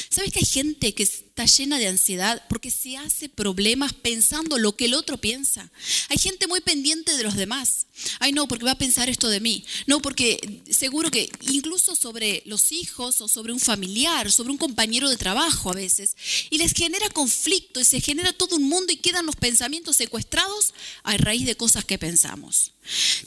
¿Sabes 0.09 0.31
que 0.31 0.39
hay 0.39 0.45
gente 0.45 0.93
que 0.93 1.07
está 1.39 1.57
llena 1.57 1.79
de 1.79 1.87
ansiedad 1.87 2.43
porque 2.49 2.69
se 2.69 2.97
hace 2.97 3.29
problemas 3.29 3.93
pensando 3.93 4.57
lo 4.57 4.75
que 4.75 4.85
el 4.85 4.93
otro 4.93 5.17
piensa? 5.17 5.71
Hay 6.09 6.17
gente 6.17 6.47
muy 6.47 6.59
pendiente 6.59 7.15
de 7.15 7.23
los 7.23 7.35
demás. 7.35 7.85
Ay, 8.19 8.33
no, 8.33 8.45
porque 8.47 8.65
va 8.65 8.71
a 8.71 8.77
pensar 8.77 9.07
esto 9.07 9.29
de 9.29 9.39
mí. 9.39 9.63
No, 9.87 10.01
porque 10.01 10.61
seguro 10.69 11.09
que 11.09 11.29
incluso 11.49 11.95
sobre 11.95 12.43
los 12.45 12.73
hijos 12.73 13.21
o 13.21 13.29
sobre 13.29 13.53
un 13.53 13.59
familiar, 13.61 14.29
sobre 14.33 14.51
un 14.51 14.57
compañero 14.57 15.09
de 15.09 15.15
trabajo 15.15 15.69
a 15.69 15.75
veces, 15.75 16.17
y 16.49 16.57
les 16.57 16.73
genera 16.73 17.09
conflicto 17.09 17.79
y 17.79 17.85
se 17.85 18.01
genera 18.01 18.33
todo 18.33 18.57
un 18.57 18.63
mundo 18.63 18.91
y 18.91 18.97
quedan 18.97 19.25
los 19.25 19.37
pensamientos 19.37 19.95
secuestrados 19.95 20.73
a 21.03 21.15
raíz 21.15 21.45
de 21.45 21.55
cosas 21.55 21.85
que 21.85 21.97
pensamos. 21.97 22.73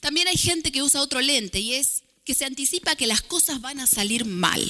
También 0.01 0.29
hay 0.29 0.37
gente 0.37 0.71
que 0.71 0.83
usa 0.83 1.01
otro 1.01 1.23
lente 1.23 1.61
y 1.61 1.75
es 1.75 2.03
que 2.25 2.35
se 2.35 2.45
anticipa 2.45 2.95
que 2.95 3.07
las 3.09 3.21
cosas 3.21 3.61
van 3.61 3.81
a 3.81 3.87
salir 3.87 4.25
mal. 4.25 4.63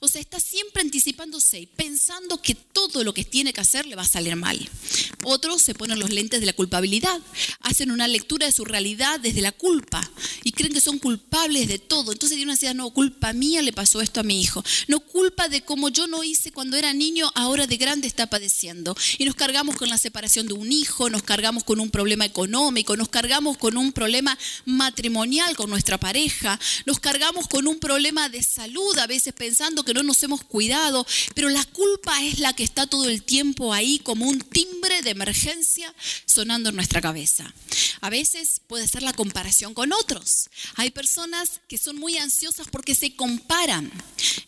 O 0.00 0.08
sea, 0.08 0.20
está 0.20 0.40
siempre 0.40 0.82
anticipándose 0.82 1.60
y 1.60 1.66
pensando 1.66 2.40
que 2.40 2.54
todo 2.54 3.04
lo 3.04 3.12
que 3.12 3.24
tiene 3.24 3.52
que 3.52 3.60
hacer 3.60 3.86
le 3.86 3.96
va 3.96 4.02
a 4.02 4.08
salir 4.08 4.34
mal. 4.36 4.58
Otros 5.24 5.60
se 5.60 5.74
ponen 5.74 5.98
los 5.98 6.10
lentes 6.10 6.40
de 6.40 6.46
la 6.46 6.52
culpabilidad, 6.54 7.20
hacen 7.60 7.90
una 7.90 8.08
lectura 8.08 8.46
de 8.46 8.52
su 8.52 8.64
realidad 8.64 9.20
desde 9.20 9.42
la 9.42 9.52
culpa 9.52 10.08
y 10.42 10.52
creen 10.52 10.72
que 10.72 10.80
son 10.80 10.98
culpables 10.98 11.68
de 11.68 11.78
todo. 11.78 12.12
Entonces 12.12 12.36
tienen 12.36 12.48
una 12.48 12.52
ansiedad, 12.54 12.74
no, 12.74 12.90
culpa 12.90 13.32
mía 13.32 13.60
le 13.60 13.72
pasó 13.72 14.00
esto 14.00 14.20
a 14.20 14.22
mi 14.22 14.40
hijo. 14.40 14.64
No 14.88 15.00
culpa 15.00 15.48
de 15.48 15.62
cómo 15.62 15.90
yo 15.90 16.06
no 16.06 16.24
hice 16.24 16.50
cuando 16.50 16.76
era 16.76 16.94
niño, 16.94 17.30
ahora 17.34 17.66
de 17.66 17.76
grande 17.76 18.08
está 18.08 18.28
padeciendo. 18.28 18.96
Y 19.18 19.24
nos 19.24 19.34
cargamos 19.34 19.76
con 19.76 19.88
la 19.88 19.98
separación 19.98 20.46
de 20.46 20.54
un 20.54 20.72
hijo, 20.72 21.10
nos 21.10 21.22
cargamos 21.22 21.64
con 21.64 21.80
un 21.80 21.90
problema 21.90 22.24
económico, 22.24 22.96
nos 22.96 23.08
cargamos 23.08 23.58
con 23.58 23.76
un 23.76 23.92
problema 23.92 24.38
matrimonial 24.64 25.56
con 25.56 25.68
nuestra 25.68 25.98
pareja, 25.98 26.58
nos 26.86 27.00
cargamos 27.00 27.48
con 27.48 27.66
un 27.66 27.78
problema 27.78 28.28
de 28.28 28.42
salud, 28.42 28.96
a 28.98 29.06
veces 29.06 29.34
pensando 29.34 29.84
que 29.84 29.92
no 29.92 30.02
nos 30.02 30.22
hemos 30.22 30.42
cuidado, 30.42 31.06
pero 31.34 31.48
la 31.50 31.64
culpa 31.64 32.22
es 32.22 32.38
la 32.38 32.54
que 32.54 32.62
está 32.62 32.86
todo 32.86 33.08
el 33.08 33.22
tiempo 33.22 33.74
ahí 33.74 33.98
como 33.98 34.26
un 34.26 34.40
timbre 34.40 35.02
de 35.02 35.10
emergencia 35.10 35.92
sonando 36.24 36.70
en 36.70 36.76
nuestra 36.76 37.00
cabeza. 37.00 37.52
A 38.00 38.08
veces 38.08 38.60
puede 38.66 38.86
ser 38.86 39.02
la 39.02 39.12
comparación 39.12 39.74
con 39.74 39.92
otros. 39.92 40.48
Hay 40.76 40.90
personas 40.90 41.60
que 41.68 41.76
son 41.76 41.96
muy 41.96 42.16
ansiosas 42.18 42.68
porque 42.70 42.94
se 42.94 43.16
comparan. 43.16 43.90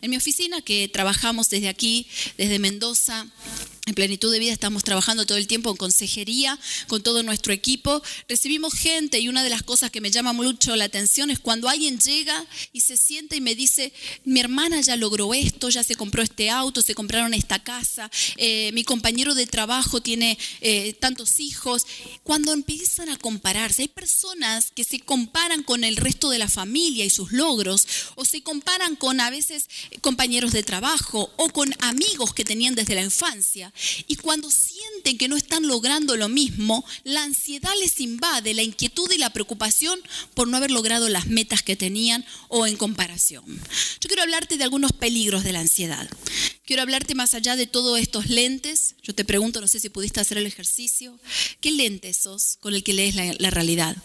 En 0.01 0.09
mi 0.09 0.17
oficina, 0.17 0.61
que 0.61 0.87
trabajamos 0.87 1.49
desde 1.49 1.67
aquí, 1.67 2.07
desde 2.37 2.57
Mendoza, 2.59 3.27
en 3.89 3.95
plenitud 3.95 4.31
de 4.31 4.39
vida 4.39 4.53
estamos 4.53 4.83
trabajando 4.83 5.25
todo 5.25 5.37
el 5.37 5.47
tiempo 5.47 5.71
en 5.71 5.75
consejería 5.75 6.57
con 6.87 7.01
todo 7.01 7.23
nuestro 7.23 7.53
equipo. 7.53 8.01
Recibimos 8.27 8.73
gente 8.73 9.19
y 9.19 9.27
una 9.27 9.43
de 9.43 9.49
las 9.49 9.63
cosas 9.63 9.91
que 9.91 9.99
me 9.99 10.11
llama 10.11 10.31
mucho 10.31 10.75
la 10.75 10.85
atención 10.85 11.31
es 11.31 11.39
cuando 11.39 11.67
alguien 11.67 11.99
llega 11.99 12.45
y 12.71 12.81
se 12.81 12.97
siente 12.97 13.35
y 13.35 13.41
me 13.41 13.55
dice, 13.55 13.91
mi 14.25 14.39
hermana 14.39 14.79
ya 14.81 14.95
logró 14.95 15.33
esto, 15.33 15.69
ya 15.69 15.83
se 15.83 15.95
compró 15.95 16.21
este 16.21 16.49
auto, 16.49 16.81
se 16.81 16.95
compraron 16.95 17.33
esta 17.33 17.63
casa, 17.63 18.09
eh, 18.37 18.71
mi 18.73 18.83
compañero 18.83 19.33
de 19.33 19.47
trabajo 19.47 20.01
tiene 20.01 20.37
eh, 20.61 20.93
tantos 20.93 21.39
hijos. 21.39 21.85
Cuando 22.23 22.53
empiezan 22.53 23.09
a 23.09 23.17
compararse, 23.17 23.81
hay 23.81 23.87
personas 23.87 24.71
que 24.71 24.83
se 24.83 24.99
comparan 24.99 25.63
con 25.63 25.83
el 25.83 25.97
resto 25.97 26.29
de 26.29 26.37
la 26.37 26.47
familia 26.47 27.05
y 27.05 27.09
sus 27.09 27.31
logros, 27.31 27.87
o 28.15 28.23
se 28.23 28.43
comparan 28.43 28.95
con 28.95 29.19
a 29.19 29.31
veces 29.31 29.67
compañeros 30.01 30.51
de 30.51 30.61
trabajo 30.63 31.31
o 31.37 31.49
con 31.49 31.73
amigos 31.79 32.33
que 32.33 32.45
tenían 32.45 32.75
desde 32.75 32.95
la 32.95 33.01
infancia. 33.01 33.73
Y 34.07 34.15
cuando 34.15 34.49
sienten 34.51 35.17
que 35.17 35.27
no 35.27 35.37
están 35.37 35.67
logrando 35.67 36.15
lo 36.17 36.29
mismo, 36.29 36.85
la 37.03 37.23
ansiedad 37.23 37.71
les 37.79 37.99
invade, 37.99 38.53
la 38.53 38.63
inquietud 38.63 39.09
y 39.11 39.17
la 39.17 39.31
preocupación 39.31 39.99
por 40.33 40.47
no 40.47 40.57
haber 40.57 40.71
logrado 40.71 41.09
las 41.09 41.27
metas 41.27 41.63
que 41.63 41.75
tenían 41.75 42.25
o 42.47 42.67
en 42.67 42.77
comparación. 42.77 43.43
Yo 43.99 44.07
quiero 44.07 44.23
hablarte 44.23 44.57
de 44.57 44.63
algunos 44.63 44.91
peligros 44.91 45.43
de 45.43 45.53
la 45.53 45.61
ansiedad. 45.61 46.09
Quiero 46.69 46.83
hablarte 46.83 47.15
más 47.15 47.33
allá 47.33 47.55
de 47.55 47.65
todos 47.65 47.99
estos 47.99 48.27
lentes. 48.29 48.93
Yo 49.01 49.15
te 49.15 49.25
pregunto, 49.25 49.59
no 49.59 49.67
sé 49.67 49.79
si 49.79 49.89
pudiste 49.89 50.19
hacer 50.19 50.37
el 50.37 50.45
ejercicio. 50.45 51.17
¿Qué 51.61 51.71
lentes 51.71 52.17
sos 52.17 52.57
con 52.59 52.75
el 52.75 52.83
que 52.83 52.93
lees 52.93 53.15
la, 53.15 53.49
realidad? 53.49 53.97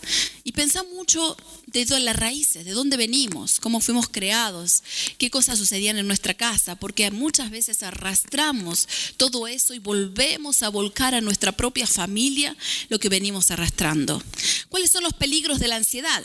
Y 0.44 0.52
pensá 0.52 0.82
mucho 0.82 1.36
de 1.66 1.84
todas 1.84 2.02
las 2.02 2.16
raíces, 2.16 2.64
de 2.64 2.70
dónde 2.70 2.96
venimos, 2.96 3.60
cómo 3.60 3.80
fuimos 3.80 4.08
creados, 4.08 4.82
qué 5.18 5.28
cosas 5.28 5.58
sucedían 5.58 5.98
en 5.98 6.06
nuestra 6.06 6.32
casa, 6.32 6.74
porque 6.74 7.10
muchas 7.10 7.50
veces 7.50 7.82
arrastramos 7.82 8.88
todo 9.18 9.46
eso 9.46 9.74
y 9.74 9.78
volvemos 9.78 10.62
a 10.62 10.70
volcar 10.70 11.14
a 11.14 11.20
nuestra 11.20 11.52
propia 11.52 11.86
familia 11.86 12.56
lo 12.88 12.98
que 12.98 13.10
venimos 13.10 13.50
arrastrando. 13.50 14.22
¿Cuáles 14.70 14.90
son 14.90 15.02
los 15.02 15.12
peligros 15.12 15.58
de 15.58 15.68
la 15.68 15.76
ansiedad? 15.76 16.24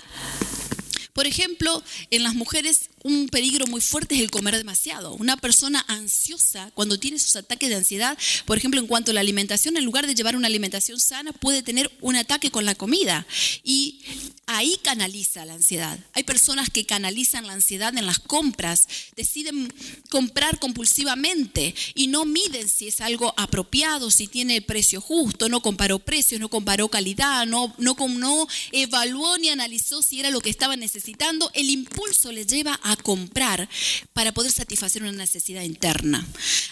Por 1.19 1.27
ejemplo, 1.27 1.83
en 2.11 2.23
las 2.23 2.33
mujeres 2.33 2.89
un 3.03 3.27
peligro 3.27 3.67
muy 3.67 3.81
fuerte 3.81 4.15
es 4.15 4.21
el 4.21 4.31
comer 4.31 4.55
demasiado. 4.55 5.15
Una 5.15 5.35
persona 5.35 5.83
ansiosa, 5.89 6.71
cuando 6.73 6.97
tiene 6.97 7.19
sus 7.19 7.35
ataques 7.35 7.67
de 7.67 7.75
ansiedad, 7.75 8.17
por 8.45 8.57
ejemplo, 8.57 8.79
en 8.79 8.87
cuanto 8.87 9.11
a 9.11 9.13
la 9.13 9.19
alimentación, 9.19 9.75
en 9.75 9.85
lugar 9.85 10.07
de 10.07 10.15
llevar 10.15 10.37
una 10.37 10.47
alimentación 10.47 10.99
sana, 10.99 11.33
puede 11.33 11.61
tener 11.61 11.91
un 11.99 12.15
ataque 12.15 12.51
con 12.51 12.65
la 12.65 12.75
comida. 12.75 13.25
Y 13.63 13.99
ahí 14.45 14.77
canaliza 14.81 15.45
la 15.45 15.55
ansiedad. 15.55 15.99
Hay 16.13 16.23
personas 16.23 16.69
que 16.69 16.85
canalizan 16.85 17.47
la 17.47 17.53
ansiedad 17.53 17.97
en 17.97 18.05
las 18.05 18.19
compras, 18.19 18.87
deciden 19.15 19.73
comprar 20.09 20.59
compulsivamente 20.59 21.75
y 21.95 22.07
no 22.07 22.25
miden 22.25 22.67
si 22.67 22.87
es 22.87 23.01
algo 23.01 23.33
apropiado, 23.37 24.09
si 24.09 24.27
tiene 24.27 24.57
el 24.57 24.63
precio 24.63 25.01
justo, 25.01 25.49
no 25.49 25.61
comparó 25.61 25.99
precios, 25.99 26.39
no 26.39 26.49
comparó 26.49 26.89
calidad, 26.89 27.45
no, 27.45 27.73
no, 27.77 27.95
no 28.07 28.47
evaluó 28.71 29.37
ni 29.37 29.49
analizó 29.49 30.01
si 30.01 30.19
era 30.19 30.31
lo 30.31 30.41
que 30.41 30.49
estaba 30.49 30.75
necesitando 30.75 31.08
el 31.53 31.69
impulso 31.69 32.31
le 32.31 32.45
lleva 32.45 32.79
a 32.83 32.95
comprar 32.95 33.69
para 34.13 34.33
poder 34.33 34.51
satisfacer 34.51 35.01
una 35.03 35.11
necesidad 35.11 35.63
interna. 35.63 36.25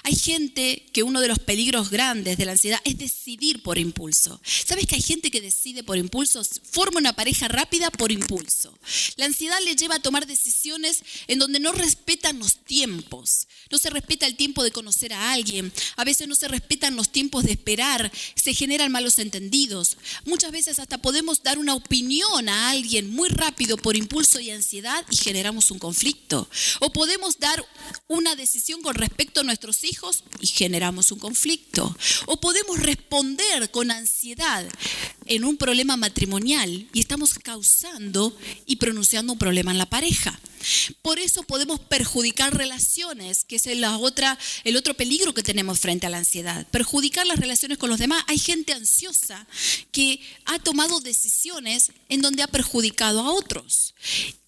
Hay 0.03 0.15
gente 0.15 0.85
que 0.93 1.03
uno 1.03 1.21
de 1.21 1.27
los 1.27 1.39
peligros 1.39 1.89
grandes 1.89 2.37
de 2.37 2.45
la 2.45 2.53
ansiedad 2.53 2.79
es 2.83 2.97
decidir 2.97 3.61
por 3.61 3.77
impulso. 3.77 4.39
¿Sabes 4.43 4.87
que 4.87 4.95
hay 4.95 5.01
gente 5.01 5.31
que 5.31 5.41
decide 5.41 5.83
por 5.83 5.97
impulso? 5.97 6.41
Forma 6.69 6.99
una 6.99 7.13
pareja 7.13 7.47
rápida 7.47 7.91
por 7.91 8.11
impulso. 8.11 8.77
La 9.15 9.25
ansiedad 9.25 9.57
le 9.63 9.75
lleva 9.75 9.95
a 9.95 10.01
tomar 10.01 10.25
decisiones 10.25 11.03
en 11.27 11.39
donde 11.39 11.59
no 11.59 11.71
respetan 11.71 12.39
los 12.39 12.57
tiempos. 12.57 13.47
No 13.71 13.77
se 13.77 13.89
respeta 13.89 14.25
el 14.27 14.35
tiempo 14.35 14.63
de 14.63 14.71
conocer 14.71 15.13
a 15.13 15.31
alguien. 15.31 15.71
A 15.95 16.03
veces 16.03 16.27
no 16.27 16.35
se 16.35 16.47
respetan 16.47 16.95
los 16.95 17.09
tiempos 17.11 17.43
de 17.43 17.51
esperar. 17.51 18.11
Se 18.35 18.53
generan 18.53 18.91
malos 18.91 19.19
entendidos. 19.19 19.97
Muchas 20.25 20.51
veces 20.51 20.79
hasta 20.79 20.97
podemos 20.97 21.43
dar 21.43 21.57
una 21.57 21.75
opinión 21.75 22.49
a 22.49 22.69
alguien 22.69 23.09
muy 23.09 23.29
rápido 23.29 23.77
por 23.77 23.95
impulso 24.17 24.39
y 24.39 24.49
ansiedad 24.49 25.05
y 25.11 25.15
generamos 25.15 25.69
un 25.69 25.77
conflicto. 25.77 26.49
O 26.79 26.91
podemos 26.91 27.37
dar 27.37 27.63
una 28.07 28.35
decisión 28.35 28.81
con 28.81 28.95
respecto 28.95 29.41
a 29.41 29.43
nuestros 29.43 29.83
hijos 29.83 30.23
y 30.41 30.47
generamos 30.47 31.11
un 31.11 31.19
conflicto. 31.19 31.95
O 32.25 32.37
podemos 32.37 32.79
responder 32.79 33.69
con 33.69 33.91
ansiedad 33.91 34.67
en 35.27 35.45
un 35.45 35.55
problema 35.57 35.97
matrimonial 35.97 36.87
y 36.93 36.99
estamos 36.99 37.35
causando 37.35 38.35
y 38.65 38.77
pronunciando 38.77 39.33
un 39.33 39.39
problema 39.39 39.69
en 39.69 39.77
la 39.77 39.85
pareja. 39.85 40.39
Por 41.01 41.19
eso 41.19 41.43
podemos 41.43 41.79
perjudicar 41.79 42.55
relaciones, 42.55 43.43
que 43.43 43.57
es 43.57 43.67
el 43.67 43.83
otro 43.83 44.93
peligro 44.95 45.33
que 45.33 45.43
tenemos 45.43 45.79
frente 45.79 46.07
a 46.07 46.09
la 46.09 46.17
ansiedad. 46.17 46.67
Perjudicar 46.67 47.25
las 47.25 47.39
relaciones 47.39 47.77
con 47.77 47.89
los 47.89 47.99
demás. 47.99 48.23
Hay 48.27 48.39
gente 48.39 48.73
ansiosa 48.73 49.47
que 49.91 50.19
ha 50.45 50.59
tomado 50.59 50.99
decisiones 50.99 51.91
en 52.09 52.21
donde 52.21 52.43
ha 52.43 52.47
perjudicado 52.47 53.21
a 53.21 53.31
otros. 53.31 53.93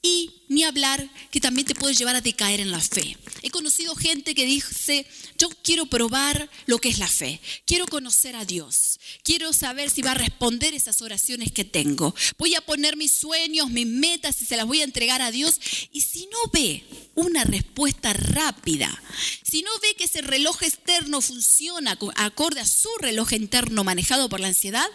Y 0.02 0.44
ni 0.48 0.64
hablar 0.64 1.10
que 1.30 1.42
también 1.42 1.68
te 1.68 1.76
puede 1.76 1.94
llevar 1.94 2.16
a 2.16 2.22
decaer 2.22 2.62
en 2.62 2.72
la 2.72 2.80
fe. 2.80 3.18
He 3.42 3.52
conocido 3.52 3.96
gente 3.96 4.34
que 4.34 4.46
dice, 4.46 5.06
yo 5.38 5.50
quiero 5.62 5.86
probar 5.88 6.50
lo 6.66 6.80
que 6.80 6.90
es 6.90 7.00
la 7.00 7.08
fe, 7.08 7.40
quiero 7.66 7.86
conocer 7.86 8.36
a 8.36 8.46
Dios, 8.46 9.00
quiero 9.24 9.54
saber 9.54 9.90
si 9.90 10.02
va 10.02 10.12
a 10.12 10.16
responder 10.16 10.74
esas 10.74 11.02
oraciones 11.02 11.52
que 11.52 11.66
tengo, 11.66 12.16
voy 12.38 12.56
a 12.56 12.62
poner 12.62 12.98
mis 12.98 13.12
sueños, 13.12 13.70
mis 13.70 13.88
metas 13.88 14.42
y 14.42 14.46
se 14.46 14.58
las 14.58 14.66
voy 14.66 14.82
a 14.82 14.86
entregar 14.86 15.22
a 15.22 15.32
Dios. 15.32 15.60
Y 15.92 16.02
si 16.02 16.28
no 16.28 16.38
ve 16.52 16.84
una 17.16 17.44
respuesta 17.44 18.14
rápida, 18.14 19.02
si 19.44 19.62
no 19.62 19.72
ve 19.82 19.96
que 19.98 20.06
ese 20.06 20.22
reloj 20.22 20.64
externo 20.64 21.22
funciona 21.22 21.98
acorde 22.16 22.62
a 22.62 22.66
su 22.66 22.90
reloj 23.00 23.34
interno 23.34 23.84
manejado 23.84 24.30
por 24.30 24.40
la 24.40 24.48
ansiedad, 24.48 24.88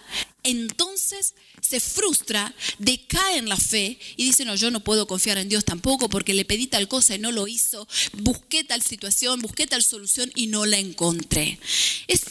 entonces 0.44 1.34
se 1.60 1.80
frustra, 1.80 2.54
decae 2.78 3.38
en 3.38 3.48
la 3.48 3.56
fe 3.56 3.98
y 4.16 4.24
dice, 4.24 4.44
no, 4.44 4.54
yo 4.54 4.70
no 4.70 4.80
puedo 4.80 5.06
confiar 5.06 5.38
en 5.38 5.48
Dios 5.48 5.64
tampoco 5.64 6.08
porque 6.08 6.34
le 6.34 6.44
pedí 6.44 6.66
tal 6.66 6.86
cosa 6.86 7.14
y 7.14 7.18
no 7.18 7.32
lo 7.32 7.48
hizo, 7.48 7.88
busqué 8.12 8.62
tal 8.62 8.82
situación, 8.82 9.40
busqué 9.40 9.66
tal 9.66 9.82
solución 9.82 10.30
y 10.34 10.46
no 10.46 10.66
la 10.66 10.78
encontré. 10.78 11.58
Es 12.06 12.22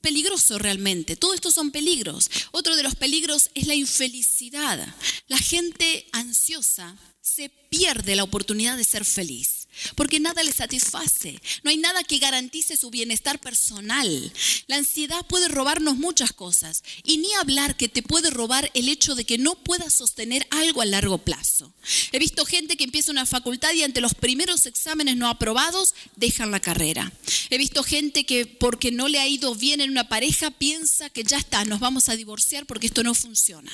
peligroso 0.00 0.58
realmente. 0.58 1.16
Todo 1.16 1.32
esto 1.32 1.50
son 1.50 1.70
peligros. 1.70 2.30
Otro 2.50 2.76
de 2.76 2.82
los 2.82 2.96
peligros 2.96 3.50
es 3.54 3.66
la 3.66 3.74
infelicidad. 3.74 4.94
La 5.28 5.38
gente 5.38 6.06
ansiosa 6.12 6.96
se 7.22 7.48
pierde 7.48 8.16
la 8.16 8.24
oportunidad 8.24 8.76
de 8.76 8.84
ser 8.84 9.04
feliz, 9.04 9.61
porque 9.94 10.20
nada 10.20 10.42
le 10.42 10.52
satisface, 10.52 11.40
no 11.62 11.70
hay 11.70 11.76
nada 11.76 12.04
que 12.04 12.18
garantice 12.18 12.76
su 12.76 12.90
bienestar 12.90 13.40
personal. 13.40 14.32
La 14.66 14.76
ansiedad 14.76 15.24
puede 15.26 15.48
robarnos 15.48 15.96
muchas 15.96 16.32
cosas 16.32 16.82
y 17.04 17.18
ni 17.18 17.32
hablar 17.34 17.76
que 17.76 17.88
te 17.88 18.02
puede 18.02 18.30
robar 18.30 18.70
el 18.74 18.88
hecho 18.88 19.14
de 19.14 19.24
que 19.24 19.38
no 19.38 19.54
puedas 19.54 19.94
sostener 19.94 20.46
algo 20.50 20.82
a 20.82 20.86
largo 20.86 21.18
plazo. 21.18 21.72
He 22.12 22.18
visto 22.18 22.44
gente 22.44 22.76
que 22.76 22.84
empieza 22.84 23.10
una 23.10 23.26
facultad 23.26 23.72
y 23.72 23.82
ante 23.82 24.00
los 24.00 24.14
primeros 24.14 24.66
exámenes 24.66 25.16
no 25.16 25.28
aprobados 25.28 25.94
dejan 26.16 26.50
la 26.50 26.60
carrera. 26.60 27.12
He 27.50 27.58
visto 27.58 27.82
gente 27.82 28.24
que 28.24 28.46
porque 28.46 28.92
no 28.92 29.08
le 29.08 29.18
ha 29.18 29.28
ido 29.28 29.54
bien 29.54 29.80
en 29.80 29.90
una 29.90 30.08
pareja 30.08 30.50
piensa 30.50 31.10
que 31.10 31.24
ya 31.24 31.38
está, 31.38 31.64
nos 31.64 31.80
vamos 31.80 32.08
a 32.08 32.16
divorciar 32.16 32.66
porque 32.66 32.86
esto 32.86 33.02
no 33.02 33.14
funciona. 33.14 33.70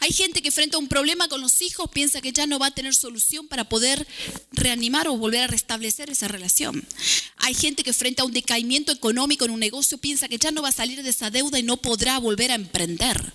Hay 0.00 0.12
gente 0.12 0.42
que 0.42 0.50
frente 0.50 0.76
a 0.76 0.78
un 0.78 0.88
problema 0.88 1.28
con 1.28 1.40
los 1.40 1.62
hijos 1.62 1.90
piensa 1.90 2.20
que 2.20 2.32
ya 2.32 2.46
no 2.46 2.58
va 2.58 2.66
a 2.66 2.74
tener 2.74 2.94
solución 2.94 3.48
para 3.48 3.68
poder 3.68 4.06
reanimar 4.52 5.08
o 5.08 5.16
volver 5.16 5.41
restablecer 5.46 6.10
esa 6.10 6.28
relación. 6.28 6.86
Hay 7.36 7.54
gente 7.54 7.82
que 7.82 7.92
frente 7.92 8.22
a 8.22 8.24
un 8.24 8.32
decaimiento 8.32 8.92
económico 8.92 9.44
en 9.44 9.50
un 9.50 9.60
negocio 9.60 9.98
piensa 9.98 10.28
que 10.28 10.38
ya 10.38 10.50
no 10.50 10.62
va 10.62 10.68
a 10.68 10.72
salir 10.72 11.02
de 11.02 11.10
esa 11.10 11.30
deuda 11.30 11.58
y 11.58 11.62
no 11.62 11.76
podrá 11.76 12.18
volver 12.18 12.50
a 12.50 12.56
emprender. 12.56 13.32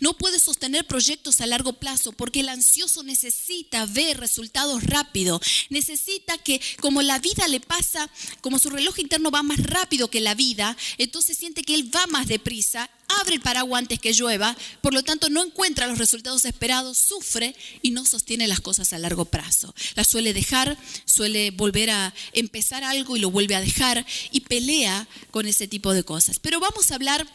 No 0.00 0.14
puede 0.14 0.38
sostener 0.38 0.86
proyectos 0.86 1.40
a 1.40 1.46
largo 1.46 1.74
plazo 1.74 2.12
porque 2.12 2.40
el 2.40 2.48
ansioso 2.48 3.02
necesita 3.02 3.86
ver 3.86 4.18
resultados 4.18 4.82
rápidos. 4.84 5.40
Necesita 5.70 6.38
que 6.38 6.60
como 6.80 7.02
la 7.02 7.18
vida 7.18 7.48
le 7.48 7.60
pasa, 7.60 8.10
como 8.40 8.58
su 8.58 8.70
reloj 8.70 8.98
interno 8.98 9.30
va 9.30 9.42
más 9.42 9.58
rápido 9.58 10.08
que 10.08 10.20
la 10.20 10.34
vida, 10.34 10.76
entonces 10.98 11.38
siente 11.38 11.62
que 11.62 11.74
él 11.74 11.94
va 11.94 12.06
más 12.08 12.26
deprisa, 12.26 12.90
abre 13.08 13.34
el 13.34 13.40
paraguas 13.40 13.80
antes 13.80 13.98
que 13.98 14.12
llueva, 14.12 14.56
por 14.80 14.94
lo 14.94 15.02
tanto 15.02 15.28
no 15.28 15.44
encuentra 15.44 15.86
los 15.86 15.98
resultados 15.98 16.44
esperados, 16.44 16.98
sufre 16.98 17.54
y 17.82 17.90
no 17.90 18.04
sostiene 18.04 18.46
las 18.46 18.60
cosas 18.60 18.92
a 18.92 18.98
largo 18.98 19.24
plazo. 19.24 19.74
Las 19.94 20.08
suele 20.08 20.32
dejar, 20.32 20.76
suele 21.04 21.50
volver 21.50 21.90
a 21.90 22.14
empezar 22.32 22.84
algo 22.84 23.16
y 23.16 23.20
lo 23.20 23.30
vuelve 23.30 23.54
a 23.54 23.60
dejar 23.60 24.04
y 24.30 24.40
pelea 24.40 25.08
con 25.30 25.46
ese 25.46 25.68
tipo 25.68 25.92
de 25.92 26.04
cosas. 26.04 26.38
Pero 26.38 26.60
vamos 26.60 26.90
a 26.90 26.94
hablar 26.94 27.26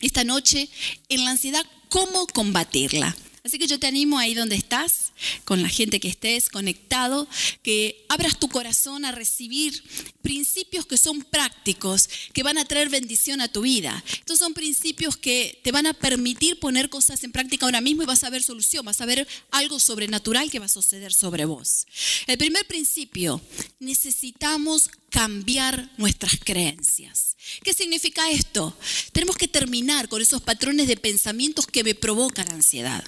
esta 0.00 0.24
noche 0.24 0.68
en 1.08 1.24
la 1.24 1.30
ansiedad, 1.32 1.64
cómo 1.88 2.26
combatirla. 2.26 3.16
Así 3.44 3.58
que 3.58 3.66
yo 3.66 3.78
te 3.78 3.86
animo 3.86 4.18
ahí 4.18 4.32
donde 4.32 4.56
estás, 4.56 5.12
con 5.44 5.62
la 5.62 5.68
gente 5.68 6.00
que 6.00 6.08
estés 6.08 6.48
conectado, 6.48 7.28
que 7.62 8.06
abras 8.08 8.38
tu 8.38 8.48
corazón 8.48 9.04
a 9.04 9.12
recibir 9.12 9.84
principios 10.22 10.86
que 10.86 10.96
son 10.96 11.20
prácticos, 11.22 12.08
que 12.32 12.42
van 12.42 12.56
a 12.56 12.64
traer 12.64 12.88
bendición 12.88 13.42
a 13.42 13.48
tu 13.48 13.60
vida. 13.60 14.02
Estos 14.14 14.38
son 14.38 14.54
principios 14.54 15.18
que 15.18 15.60
te 15.62 15.72
van 15.72 15.86
a 15.86 15.92
permitir 15.92 16.58
poner 16.58 16.88
cosas 16.88 17.22
en 17.22 17.32
práctica 17.32 17.66
ahora 17.66 17.82
mismo 17.82 18.02
y 18.02 18.06
vas 18.06 18.24
a 18.24 18.30
ver 18.30 18.42
solución, 18.42 18.86
vas 18.86 19.02
a 19.02 19.06
ver 19.06 19.28
algo 19.50 19.78
sobrenatural 19.78 20.50
que 20.50 20.58
va 20.58 20.66
a 20.66 20.70
suceder 20.70 21.12
sobre 21.12 21.44
vos. 21.44 21.86
El 22.26 22.38
primer 22.38 22.66
principio, 22.66 23.42
necesitamos 23.78 24.88
cambiar 25.14 25.88
nuestras 25.96 26.40
creencias. 26.42 27.36
¿Qué 27.62 27.72
significa 27.72 28.32
esto? 28.32 28.76
Tenemos 29.12 29.36
que 29.36 29.46
terminar 29.46 30.08
con 30.08 30.20
esos 30.20 30.42
patrones 30.42 30.88
de 30.88 30.96
pensamientos 30.96 31.68
que 31.68 31.84
me 31.84 31.94
provocan 31.94 32.50
ansiedad. 32.50 33.04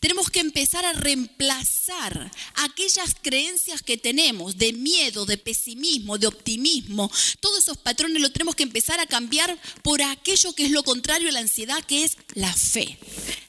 Tenemos 0.00 0.28
que 0.28 0.40
empezar 0.40 0.84
a 0.84 0.92
reemplazar 0.92 2.30
aquellas 2.56 3.16
creencias 3.22 3.80
que 3.80 3.96
tenemos 3.96 4.58
de 4.58 4.74
miedo, 4.74 5.24
de 5.24 5.38
pesimismo, 5.38 6.18
de 6.18 6.26
optimismo. 6.26 7.10
Todos 7.40 7.60
esos 7.60 7.78
patrones 7.78 8.20
los 8.20 8.34
tenemos 8.34 8.54
que 8.54 8.64
empezar 8.64 9.00
a 9.00 9.06
cambiar 9.06 9.58
por 9.82 10.02
aquello 10.02 10.52
que 10.52 10.66
es 10.66 10.70
lo 10.70 10.82
contrario 10.82 11.30
a 11.30 11.32
la 11.32 11.40
ansiedad, 11.40 11.82
que 11.82 12.04
es 12.04 12.18
la 12.34 12.52
fe 12.52 12.98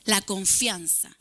la 0.07 0.21
confianza. 0.21 1.15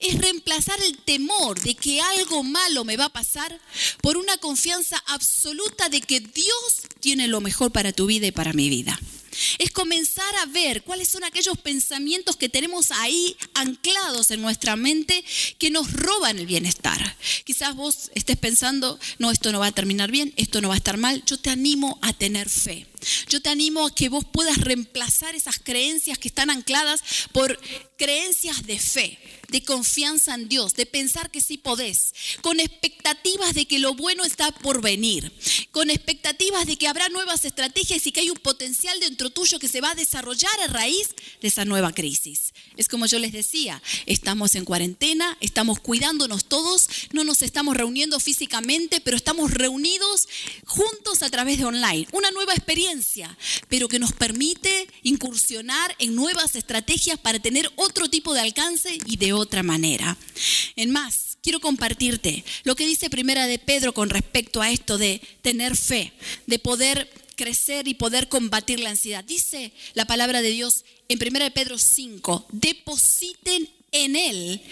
Es 0.00 0.18
reemplazar 0.18 0.78
el 0.82 0.98
temor 0.98 1.60
de 1.60 1.74
que 1.74 2.00
algo 2.00 2.42
malo 2.42 2.84
me 2.84 2.96
va 2.96 3.06
a 3.06 3.12
pasar 3.12 3.58
por 4.02 4.16
una 4.16 4.36
confianza 4.36 5.02
absoluta 5.06 5.88
de 5.88 6.02
que 6.02 6.20
Dios 6.20 6.82
tiene 7.00 7.28
lo 7.28 7.40
mejor 7.40 7.72
para 7.72 7.92
tu 7.92 8.06
vida 8.06 8.26
y 8.26 8.32
para 8.32 8.52
mi 8.52 8.68
vida. 8.68 8.98
Es 9.58 9.70
comenzar 9.70 10.34
a 10.36 10.46
ver 10.46 10.82
cuáles 10.82 11.08
son 11.08 11.24
aquellos 11.24 11.58
pensamientos 11.58 12.36
que 12.36 12.48
tenemos 12.48 12.90
ahí 12.90 13.36
anclados 13.54 14.30
en 14.30 14.42
nuestra 14.42 14.76
mente 14.76 15.24
que 15.58 15.70
nos 15.70 15.92
roban 15.92 16.38
el 16.38 16.46
bienestar. 16.46 17.16
Quizás 17.44 17.74
vos 17.74 18.10
estés 18.14 18.36
pensando, 18.36 18.98
no, 19.18 19.30
esto 19.30 19.52
no 19.52 19.60
va 19.60 19.68
a 19.68 19.72
terminar 19.72 20.10
bien, 20.10 20.32
esto 20.36 20.60
no 20.60 20.68
va 20.68 20.74
a 20.74 20.78
estar 20.78 20.96
mal. 20.96 21.22
Yo 21.26 21.38
te 21.38 21.50
animo 21.50 21.98
a 22.02 22.12
tener 22.12 22.48
fe. 22.48 22.86
Yo 23.28 23.40
te 23.40 23.50
animo 23.50 23.86
a 23.86 23.94
que 23.94 24.08
vos 24.08 24.24
puedas 24.24 24.58
reemplazar 24.58 25.34
esas 25.34 25.58
creencias 25.58 26.18
que 26.18 26.28
están 26.28 26.50
ancladas 26.50 27.02
por 27.32 27.58
creencias 27.96 28.66
de 28.66 28.78
fe, 28.78 29.18
de 29.48 29.62
confianza 29.62 30.34
en 30.34 30.48
Dios, 30.48 30.74
de 30.74 30.86
pensar 30.86 31.30
que 31.30 31.40
sí 31.40 31.58
podés, 31.58 32.12
con 32.40 32.60
expectativas 32.60 33.54
de 33.54 33.66
que 33.66 33.78
lo 33.78 33.94
bueno 33.94 34.24
está 34.24 34.50
por 34.50 34.82
venir, 34.82 35.32
con 35.70 35.90
expectativas 35.90 36.66
de 36.66 36.76
que 36.76 36.88
habrá 36.88 37.08
nuevas 37.08 37.44
estrategias 37.44 38.06
y 38.06 38.12
que 38.12 38.20
hay 38.20 38.30
un 38.30 38.38
potencial 38.38 38.98
dentro 39.00 39.30
tuyo 39.30 39.58
que 39.58 39.68
se 39.68 39.80
va 39.80 39.92
a 39.92 39.94
desarrollar 39.94 40.60
a 40.62 40.66
raíz 40.68 41.08
de 41.40 41.48
esa 41.48 41.64
nueva 41.64 41.92
crisis. 41.92 42.52
Es 42.76 42.88
como 42.88 43.06
yo 43.06 43.18
les 43.18 43.32
decía, 43.32 43.82
estamos 44.06 44.54
en 44.54 44.64
cuarentena, 44.64 45.36
estamos 45.40 45.80
cuidándonos 45.80 46.46
todos, 46.46 46.88
no 47.12 47.24
nos 47.24 47.42
estamos 47.42 47.76
reuniendo 47.76 48.20
físicamente, 48.20 49.00
pero 49.00 49.16
estamos 49.16 49.50
reunidos 49.50 50.28
juntos 50.64 51.22
a 51.22 51.30
través 51.30 51.58
de 51.58 51.64
online. 51.64 52.08
Una 52.12 52.30
nueva 52.30 52.54
experiencia, 52.54 52.93
pero 53.68 53.88
que 53.88 53.98
nos 53.98 54.12
permite 54.12 54.88
incursionar 55.02 55.94
en 55.98 56.14
nuevas 56.14 56.54
estrategias 56.54 57.18
para 57.18 57.38
tener 57.38 57.70
otro 57.76 58.08
tipo 58.08 58.34
de 58.34 58.40
alcance 58.40 58.98
y 59.06 59.16
de 59.16 59.32
otra 59.32 59.62
manera. 59.62 60.16
En 60.76 60.90
más, 60.90 61.38
quiero 61.42 61.60
compartirte 61.60 62.44
lo 62.64 62.74
que 62.74 62.86
dice 62.86 63.10
Primera 63.10 63.46
de 63.46 63.58
Pedro 63.58 63.92
con 63.94 64.10
respecto 64.10 64.62
a 64.62 64.70
esto 64.70 64.98
de 64.98 65.20
tener 65.42 65.76
fe, 65.76 66.12
de 66.46 66.58
poder 66.58 67.10
crecer 67.36 67.88
y 67.88 67.94
poder 67.94 68.28
combatir 68.28 68.80
la 68.80 68.90
ansiedad. 68.90 69.24
Dice 69.24 69.72
la 69.94 70.06
palabra 70.06 70.40
de 70.40 70.50
Dios 70.50 70.84
en 71.08 71.18
1 71.20 71.50
Pedro 71.52 71.78
5, 71.78 72.46
depositen 72.50 73.68
en 73.92 74.16
Él 74.16 74.62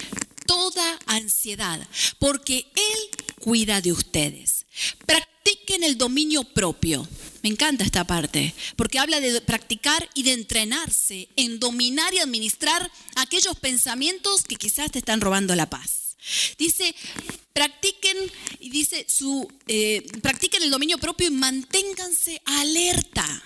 toda 0.46 0.98
ansiedad, 1.06 1.86
porque 2.18 2.66
Él 2.74 3.24
cuida 3.40 3.80
de 3.80 3.92
ustedes. 3.92 4.61
Practiquen 5.06 5.82
el 5.82 5.98
dominio 5.98 6.44
propio. 6.44 7.06
Me 7.42 7.48
encanta 7.48 7.84
esta 7.84 8.04
parte, 8.04 8.54
porque 8.76 8.98
habla 8.98 9.20
de 9.20 9.40
practicar 9.40 10.08
y 10.14 10.22
de 10.22 10.32
entrenarse 10.32 11.28
en 11.36 11.58
dominar 11.58 12.14
y 12.14 12.18
administrar 12.18 12.90
aquellos 13.16 13.56
pensamientos 13.58 14.44
que 14.44 14.56
quizás 14.56 14.90
te 14.92 15.00
están 15.00 15.20
robando 15.20 15.54
la 15.56 15.68
paz. 15.68 16.01
Dice, 16.58 16.94
practiquen, 17.52 18.16
y 18.60 18.70
dice, 18.70 19.06
su, 19.08 19.50
eh, 19.66 20.06
practiquen 20.22 20.62
el 20.62 20.70
dominio 20.70 20.98
propio 20.98 21.28
y 21.28 21.30
manténganse 21.30 22.40
alerta. 22.44 23.42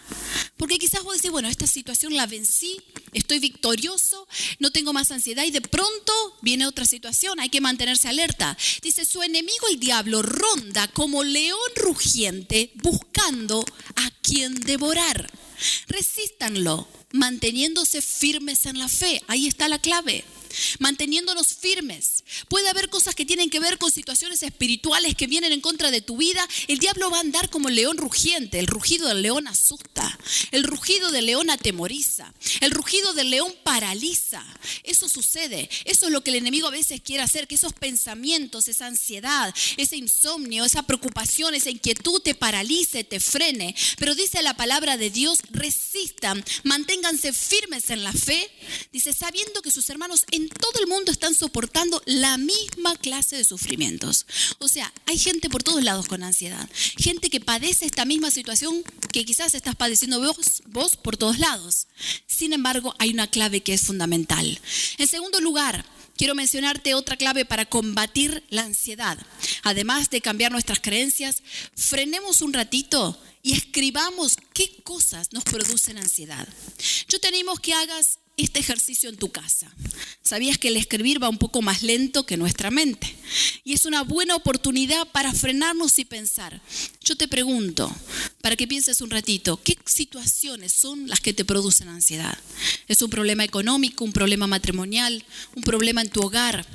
Porque 0.56 0.78
quizás 0.78 1.02
vos 1.02 1.16
decís, 1.16 1.30
bueno, 1.30 1.48
esta 1.48 1.66
situación 1.66 2.14
la 2.14 2.26
vencí, 2.26 2.80
estoy 3.12 3.38
victorioso, 3.38 4.26
no 4.58 4.70
tengo 4.70 4.92
más 4.92 5.10
ansiedad 5.10 5.44
y 5.44 5.50
de 5.50 5.60
pronto 5.60 6.12
viene 6.40 6.66
otra 6.66 6.86
situación, 6.86 7.40
hay 7.40 7.50
que 7.50 7.60
mantenerse 7.60 8.08
alerta. 8.08 8.56
Dice, 8.82 9.04
su 9.04 9.22
enemigo 9.22 9.68
el 9.70 9.78
diablo 9.78 10.22
ronda 10.22 10.88
como 10.88 11.24
león 11.24 11.58
rugiente 11.76 12.70
buscando 12.76 13.64
a 13.96 14.10
quien 14.22 14.54
devorar. 14.54 15.30
Resístanlo, 15.88 16.88
manteniéndose 17.12 18.00
firmes 18.00 18.66
en 18.66 18.78
la 18.78 18.88
fe. 18.88 19.22
Ahí 19.26 19.46
está 19.46 19.68
la 19.68 19.78
clave 19.78 20.24
manteniéndonos 20.78 21.54
firmes. 21.54 22.24
Puede 22.48 22.68
haber 22.68 22.88
cosas 22.88 23.14
que 23.14 23.24
tienen 23.24 23.50
que 23.50 23.60
ver 23.60 23.78
con 23.78 23.90
situaciones 23.90 24.42
espirituales 24.42 25.14
que 25.14 25.26
vienen 25.26 25.52
en 25.52 25.60
contra 25.60 25.90
de 25.90 26.00
tu 26.00 26.16
vida. 26.16 26.46
El 26.68 26.78
diablo 26.78 27.10
va 27.10 27.18
a 27.18 27.20
andar 27.20 27.50
como 27.50 27.68
león 27.68 27.96
rugiente. 27.96 28.58
El 28.58 28.66
rugido 28.66 29.08
del 29.08 29.22
león 29.22 29.48
asusta. 29.48 30.18
El 30.50 30.64
rugido 30.64 31.10
del 31.10 31.26
león 31.26 31.50
atemoriza. 31.50 32.32
El 32.60 32.70
rugido 32.70 33.12
del 33.12 33.30
león 33.30 33.54
paraliza. 33.62 34.44
Eso 34.82 35.08
sucede. 35.08 35.68
Eso 35.84 36.06
es 36.06 36.12
lo 36.12 36.22
que 36.22 36.30
el 36.30 36.36
enemigo 36.36 36.68
a 36.68 36.70
veces 36.72 37.00
quiere 37.00 37.22
hacer, 37.22 37.46
que 37.46 37.54
esos 37.54 37.72
pensamientos, 37.72 38.68
esa 38.68 38.86
ansiedad, 38.86 39.54
ese 39.76 39.96
insomnio, 39.96 40.64
esa 40.64 40.82
preocupación, 40.82 41.54
esa 41.54 41.70
inquietud 41.70 42.20
te 42.20 42.34
paralice, 42.34 43.04
te 43.04 43.20
frene. 43.20 43.74
Pero 43.98 44.14
dice 44.14 44.42
la 44.42 44.54
palabra 44.54 44.96
de 44.96 45.10
Dios, 45.10 45.40
resistan, 45.50 46.44
manténganse 46.64 47.32
firmes 47.32 47.90
en 47.90 48.04
la 48.04 48.12
fe. 48.12 48.50
Dice, 48.92 49.12
sabiendo 49.12 49.62
que 49.62 49.70
sus 49.70 49.88
hermanos 49.90 50.24
en 50.30 50.45
todo 50.48 50.80
el 50.80 50.86
mundo 50.86 51.12
están 51.12 51.34
soportando 51.34 52.02
la 52.06 52.36
misma 52.36 52.96
clase 52.96 53.36
de 53.36 53.44
sufrimientos. 53.44 54.26
O 54.58 54.68
sea, 54.68 54.92
hay 55.06 55.18
gente 55.18 55.48
por 55.48 55.62
todos 55.62 55.82
lados 55.82 56.06
con 56.08 56.22
ansiedad. 56.22 56.68
Gente 56.98 57.30
que 57.30 57.40
padece 57.40 57.86
esta 57.86 58.04
misma 58.04 58.30
situación 58.30 58.82
que 59.12 59.24
quizás 59.24 59.54
estás 59.54 59.76
padeciendo 59.76 60.20
vos, 60.20 60.62
vos 60.66 60.96
por 60.96 61.16
todos 61.16 61.38
lados. 61.38 61.86
Sin 62.26 62.52
embargo, 62.52 62.94
hay 62.98 63.10
una 63.10 63.28
clave 63.28 63.62
que 63.62 63.74
es 63.74 63.82
fundamental. 63.82 64.60
En 64.98 65.06
segundo 65.06 65.40
lugar, 65.40 65.84
quiero 66.16 66.34
mencionarte 66.34 66.94
otra 66.94 67.16
clave 67.16 67.44
para 67.44 67.66
combatir 67.66 68.44
la 68.50 68.62
ansiedad. 68.62 69.18
Además 69.62 70.10
de 70.10 70.20
cambiar 70.20 70.52
nuestras 70.52 70.80
creencias, 70.80 71.42
frenemos 71.74 72.40
un 72.42 72.52
ratito 72.52 73.18
y 73.42 73.52
escribamos 73.52 74.36
qué 74.52 74.82
cosas 74.82 75.32
nos 75.32 75.44
producen 75.44 75.98
ansiedad. 75.98 76.48
Yo 77.08 77.20
tenemos 77.20 77.60
que 77.60 77.74
hagas 77.74 78.18
este 78.36 78.60
ejercicio 78.60 79.08
en 79.08 79.16
tu 79.16 79.30
casa. 79.30 79.72
Sabías 80.22 80.58
que 80.58 80.68
el 80.68 80.76
escribir 80.76 81.22
va 81.22 81.28
un 81.28 81.38
poco 81.38 81.62
más 81.62 81.82
lento 81.82 82.26
que 82.26 82.36
nuestra 82.36 82.70
mente. 82.70 83.14
Y 83.64 83.72
es 83.72 83.86
una 83.86 84.02
buena 84.02 84.36
oportunidad 84.36 85.08
para 85.08 85.32
frenarnos 85.32 85.98
y 85.98 86.04
pensar. 86.04 86.60
Yo 87.02 87.16
te 87.16 87.28
pregunto, 87.28 87.90
para 88.42 88.56
que 88.56 88.66
pienses 88.66 89.00
un 89.00 89.10
ratito, 89.10 89.60
¿qué 89.62 89.78
situaciones 89.86 90.72
son 90.72 91.08
las 91.08 91.20
que 91.20 91.32
te 91.32 91.44
producen 91.44 91.88
ansiedad? 91.88 92.36
¿Es 92.88 93.00
un 93.02 93.10
problema 93.10 93.44
económico, 93.44 94.04
un 94.04 94.12
problema 94.12 94.46
matrimonial, 94.46 95.24
un 95.54 95.62
problema 95.62 96.02
en 96.02 96.10
tu 96.10 96.22
hogar? 96.22 96.66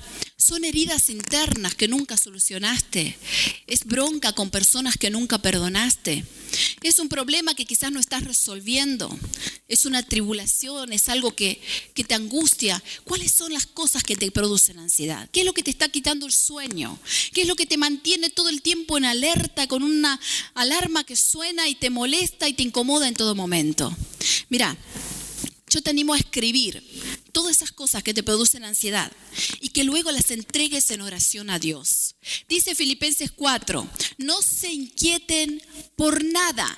Son 0.41 0.65
heridas 0.65 1.09
internas 1.11 1.75
que 1.75 1.87
nunca 1.87 2.17
solucionaste. 2.17 3.15
Es 3.67 3.85
bronca 3.85 4.33
con 4.33 4.49
personas 4.49 4.97
que 4.97 5.11
nunca 5.11 5.37
perdonaste. 5.37 6.25
Es 6.81 6.97
un 6.97 7.09
problema 7.09 7.53
que 7.53 7.65
quizás 7.65 7.91
no 7.91 7.99
estás 7.99 8.23
resolviendo. 8.23 9.15
Es 9.67 9.85
una 9.85 10.01
tribulación, 10.01 10.93
es 10.93 11.09
algo 11.09 11.35
que, 11.35 11.61
que 11.93 12.03
te 12.03 12.15
angustia. 12.15 12.83
¿Cuáles 13.03 13.31
son 13.31 13.53
las 13.53 13.67
cosas 13.67 14.03
que 14.03 14.15
te 14.15 14.31
producen 14.31 14.79
ansiedad? 14.79 15.29
¿Qué 15.31 15.41
es 15.41 15.45
lo 15.45 15.53
que 15.53 15.61
te 15.61 15.69
está 15.69 15.89
quitando 15.89 16.25
el 16.25 16.33
sueño? 16.33 16.99
¿Qué 17.33 17.43
es 17.43 17.47
lo 17.47 17.55
que 17.55 17.67
te 17.67 17.77
mantiene 17.77 18.31
todo 18.31 18.49
el 18.49 18.63
tiempo 18.63 18.97
en 18.97 19.05
alerta 19.05 19.67
con 19.67 19.83
una 19.83 20.19
alarma 20.55 21.03
que 21.03 21.15
suena 21.15 21.69
y 21.69 21.75
te 21.75 21.91
molesta 21.91 22.49
y 22.49 22.53
te 22.53 22.63
incomoda 22.63 23.07
en 23.07 23.13
todo 23.13 23.35
momento? 23.35 23.95
Mira, 24.49 24.75
yo 25.71 25.81
te 25.81 25.91
animo 25.91 26.13
a 26.13 26.17
escribir 26.17 26.83
todas 27.31 27.55
esas 27.55 27.71
cosas 27.71 28.03
que 28.03 28.13
te 28.13 28.23
producen 28.23 28.65
ansiedad 28.65 29.11
que 29.71 29.83
luego 29.83 30.11
las 30.11 30.31
entregues 30.31 30.91
en 30.91 31.01
oración 31.01 31.49
a 31.49 31.59
Dios. 31.59 32.15
Dice 32.47 32.75
Filipenses 32.75 33.31
4, 33.31 33.87
no 34.17 34.41
se 34.41 34.71
inquieten 34.71 35.61
por 35.95 36.23
nada. 36.23 36.75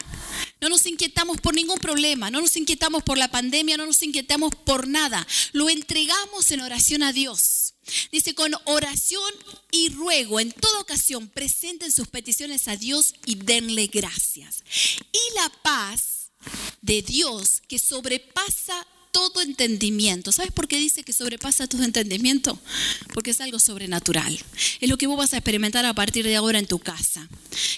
No 0.62 0.70
nos 0.70 0.86
inquietamos 0.86 1.42
por 1.42 1.54
ningún 1.54 1.78
problema, 1.80 2.32
no 2.32 2.42
nos 2.42 2.56
inquietamos 2.56 3.04
por 3.04 3.18
la 3.18 3.30
pandemia, 3.30 3.76
no 3.78 3.86
nos 3.86 4.02
inquietamos 4.02 4.56
por 4.56 4.88
nada. 4.88 5.28
Lo 5.52 5.70
entregamos 5.70 6.52
en 6.52 6.62
oración 6.62 7.04
a 7.04 7.12
Dios. 7.12 7.74
Dice, 8.12 8.34
con 8.34 8.54
oración 8.66 9.34
y 9.72 9.90
ruego, 9.90 10.40
en 10.40 10.52
toda 10.54 10.80
ocasión, 10.80 11.28
presenten 11.28 11.92
sus 11.92 12.08
peticiones 12.08 12.68
a 12.68 12.78
Dios 12.78 13.14
y 13.26 13.36
denle 13.36 13.88
gracias. 13.88 14.64
Y 15.12 15.36
la 15.36 15.52
paz 15.64 16.32
de 16.82 17.02
Dios 17.02 17.62
que 17.68 17.80
sobrepasa 17.80 18.88
todo 19.14 19.42
entendimiento. 19.42 20.34
¿Sabes 20.34 20.52
por 20.52 20.68
qué 20.68 20.78
dice 20.78 21.04
que 21.04 21.14
sobrepasa 21.14 21.68
todo 21.68 21.84
entendimiento? 21.84 22.60
Porque 23.14 23.32
es 23.32 23.40
algo 23.40 23.60
sobrenatural. 23.60 24.38
Es 24.82 24.90
lo 24.90 24.98
que 24.98 25.08
vos 25.08 25.18
vas 25.18 25.34
a 25.34 25.38
experimentar 25.38 25.86
a 25.86 25.94
partir 25.94 26.26
de 26.26 26.36
ahora 26.36 26.60
en 26.60 26.68
tu 26.68 26.80
casa. 26.80 27.30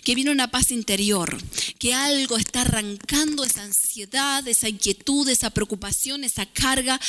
Que 0.03 0.15
viene 0.15 0.31
una 0.31 0.49
paz 0.49 0.71
interior, 0.71 1.37
que 1.77 1.93
algo 1.93 2.37
está 2.37 2.61
arrancando 2.61 3.43
esa 3.43 3.63
ansiedad, 3.63 4.47
esa 4.47 4.69
inquietud, 4.69 5.27
esa 5.29 5.49
preocupación, 5.49 6.23
esa 6.23 6.45
carga. 6.45 6.99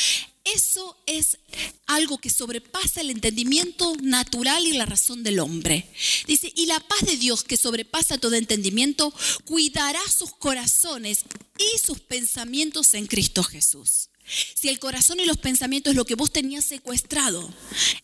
Eso 0.45 0.97
es 1.07 1.39
algo 1.87 2.19
que 2.19 2.31
sobrepasa 2.31 3.01
el 3.01 3.11
entendimiento 3.11 3.95
natural 4.03 4.67
y 4.67 4.73
la 4.73 4.87
razón 4.87 5.23
del 5.23 5.39
hombre. 5.39 5.89
Dice, 6.27 6.53
y 6.55 6.67
la 6.67 6.81
paz 6.81 7.01
de 7.07 7.17
Dios 7.17 7.45
que 7.45 7.57
sobrepasa 7.57 8.19
todo 8.19 8.35
entendimiento, 8.35 9.15
cuidará 9.45 10.01
sus 10.09 10.33
corazones 10.33 11.25
y 11.59 11.79
sus 11.79 12.01
pensamientos 12.01 12.95
en 12.95 13.07
Cristo 13.07 13.45
Jesús. 13.45 14.09
Si 14.27 14.69
el 14.69 14.79
corazón 14.79 15.21
y 15.21 15.25
los 15.25 15.39
pensamientos 15.39 15.93
es 15.93 15.97
lo 15.97 16.05
que 16.05 16.15
vos 16.15 16.33
tenías 16.33 16.65
secuestrado, 16.65 17.49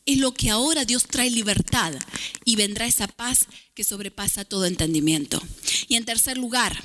es 0.06 0.18
lo 0.18 0.32
que 0.32 0.50
ahora 0.50 0.84
Dios 0.84 1.04
trae 1.04 1.30
libertad 1.30 1.94
y 2.44 2.56
vendrá 2.56 2.86
esa 2.86 3.08
paz 3.08 3.46
que 3.74 3.84
sobrepasa 3.84 4.44
todo 4.44 4.66
entendimiento. 4.66 5.42
Y 5.88 5.96
en 5.96 6.04
tercer 6.04 6.38
lugar, 6.38 6.80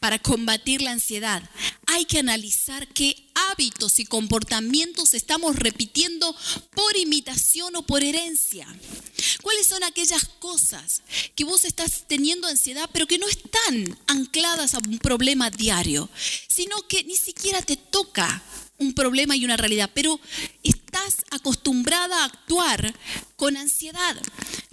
para 0.00 0.18
combatir 0.18 0.82
la 0.82 0.92
ansiedad, 0.92 1.42
hay 1.86 2.04
que 2.04 2.18
analizar 2.18 2.88
qué 2.88 3.16
hábitos 3.50 3.98
y 3.98 4.04
comportamientos 4.04 5.14
estamos 5.14 5.56
repitiendo 5.56 6.34
por 6.74 6.96
imitación 6.96 7.76
o 7.76 7.82
por 7.82 8.02
herencia. 8.02 8.66
¿Cuáles 9.42 9.66
son 9.66 9.82
aquellas 9.84 10.24
cosas 10.38 11.02
que 11.34 11.44
vos 11.44 11.64
estás 11.64 12.04
teniendo 12.06 12.46
ansiedad, 12.46 12.88
pero 12.92 13.06
que 13.06 13.18
no 13.18 13.28
están 13.28 13.98
ancladas 14.06 14.74
a 14.74 14.78
un 14.78 14.98
problema 14.98 15.50
diario, 15.50 16.08
sino 16.48 16.86
que 16.88 17.04
ni 17.04 17.16
siquiera 17.16 17.62
te 17.62 17.76
toca 17.76 18.42
un 18.80 18.94
problema 18.94 19.36
y 19.36 19.44
una 19.44 19.56
realidad, 19.56 19.90
pero 19.94 20.18
estás 20.90 21.24
acostumbrada 21.30 22.22
a 22.22 22.24
actuar 22.24 22.92
con 23.36 23.56
ansiedad, 23.56 24.20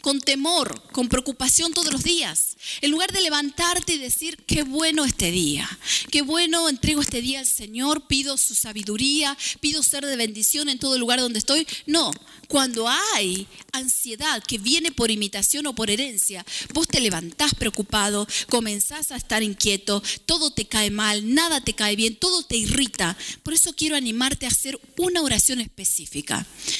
con 0.02 0.20
temor, 0.20 0.82
con 0.92 1.10
preocupación 1.10 1.74
todos 1.74 1.94
los 1.94 2.04
días. 2.04 2.58
En 2.82 2.90
lugar 2.90 3.12
de 3.12 3.22
levantarte 3.22 3.94
y 3.94 3.98
decir, 4.00 4.36
qué 4.48 4.64
bueno 4.64 5.06
este 5.06 5.30
día, 5.32 5.70
qué 6.12 6.24
bueno 6.24 6.70
entrego 6.70 7.02
este 7.02 7.22
día 7.22 7.40
al 7.40 7.46
Señor, 7.46 8.08
pido 8.08 8.36
su 8.38 8.56
sabiduría, 8.56 9.38
pido 9.62 9.84
ser 9.84 10.06
de 10.06 10.16
bendición 10.16 10.70
en 10.70 10.80
todo 10.80 10.98
lugar 10.98 11.20
donde 11.20 11.40
estoy. 11.40 11.68
No, 11.86 12.12
cuando 12.48 12.90
hay 12.90 13.48
ansiedad 13.72 14.44
que 14.44 14.58
viene 14.58 14.92
por 14.92 15.12
imitación 15.12 15.68
o 15.68 15.76
por 15.76 15.92
herencia, 15.92 16.44
vos 16.74 16.88
te 16.88 17.00
levantás 17.00 17.54
preocupado, 17.54 18.28
comenzás 18.50 19.12
a 19.12 19.18
estar 19.18 19.44
inquieto, 19.44 20.02
todo 20.26 20.50
te 20.50 20.66
cae 20.66 20.90
mal, 20.90 21.34
nada 21.34 21.62
te 21.62 21.74
cae 21.74 21.96
bien, 21.96 22.16
todo 22.16 22.44
te 22.44 22.58
irrita. 22.58 23.16
Por 23.44 23.54
eso 23.54 23.74
quiero 23.74 23.96
animarte 23.96 24.46
a 24.46 24.50
hacer 24.50 24.80
una 24.98 25.22
oración 25.22 25.62
específica. 25.62 26.07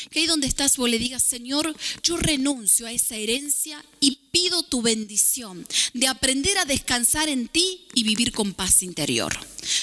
Que 0.10 0.20
ahí 0.20 0.26
donde 0.26 0.48
estás 0.48 0.78
vos 0.78 0.90
le 0.90 1.00
digas, 1.00 1.24
Señor, 1.24 1.76
yo 2.04 2.18
renuncio 2.18 2.88
a 2.88 2.92
esa 2.92 3.16
herencia 3.16 3.84
y 4.00 4.20
pido 4.32 4.64
tu 4.64 4.82
bendición 4.82 5.66
de 5.94 6.08
aprender 6.08 6.58
a 6.58 6.66
descansar 6.66 7.30
en 7.30 7.48
ti 7.48 7.88
y 7.94 8.04
vivir 8.04 8.32
con 8.32 8.54
paz 8.54 8.84
interior. 8.84 9.38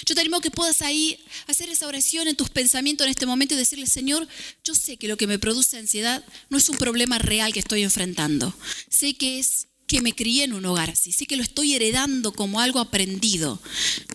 Yo 0.07 0.15
te 0.15 0.21
animo 0.21 0.41
que 0.41 0.51
puedas 0.51 0.83
ahí 0.83 1.19
hacer 1.47 1.69
esa 1.69 1.87
oración 1.87 2.29
en 2.29 2.37
tus 2.37 2.51
pensamientos 2.51 3.05
en 3.07 3.11
este 3.11 3.27
momento 3.27 3.55
y 3.55 3.59
decirle, 3.59 3.87
Señor, 3.87 4.27
yo 4.65 4.75
sé 4.75 4.97
que 4.97 5.09
lo 5.09 5.17
que 5.17 5.27
me 5.27 5.39
produce 5.39 5.79
ansiedad 5.79 6.25
no 6.49 6.59
es 6.59 6.69
un 6.69 6.77
problema 6.77 7.19
real 7.19 7.53
que 7.53 7.61
estoy 7.61 7.83
enfrentando. 7.83 8.55
Sé 8.89 9.15
que 9.15 9.39
es 9.39 9.69
que 9.95 10.03
me 10.03 10.13
crié 10.13 10.43
en 10.43 10.55
un 10.55 10.67
hogar 10.67 10.91
así, 10.91 11.13
sé 11.13 11.25
que 11.25 11.37
lo 11.37 11.45
estoy 11.45 11.73
heredando 11.73 12.33
como 12.33 12.59
algo 12.59 12.81
aprendido. 12.81 13.63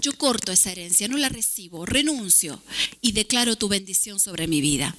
Yo 0.02 0.12
corto 0.12 0.52
esa 0.52 0.74
herencia, 0.74 1.08
no 1.08 1.16
la 1.16 1.30
recibo, 1.30 1.86
renuncio 1.86 2.62
y 3.00 3.14
declaro 3.14 3.56
tu 3.56 3.70
bendición 3.70 4.20
sobre 4.20 4.50
mi 4.50 4.60
vida 4.60 4.94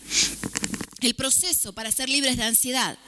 el 1.02 1.14
proceso 1.14 1.74
para 1.74 1.92
ser 1.92 2.08
libres 2.08 2.38
de 2.38 2.44
ansiedad. 2.44 2.98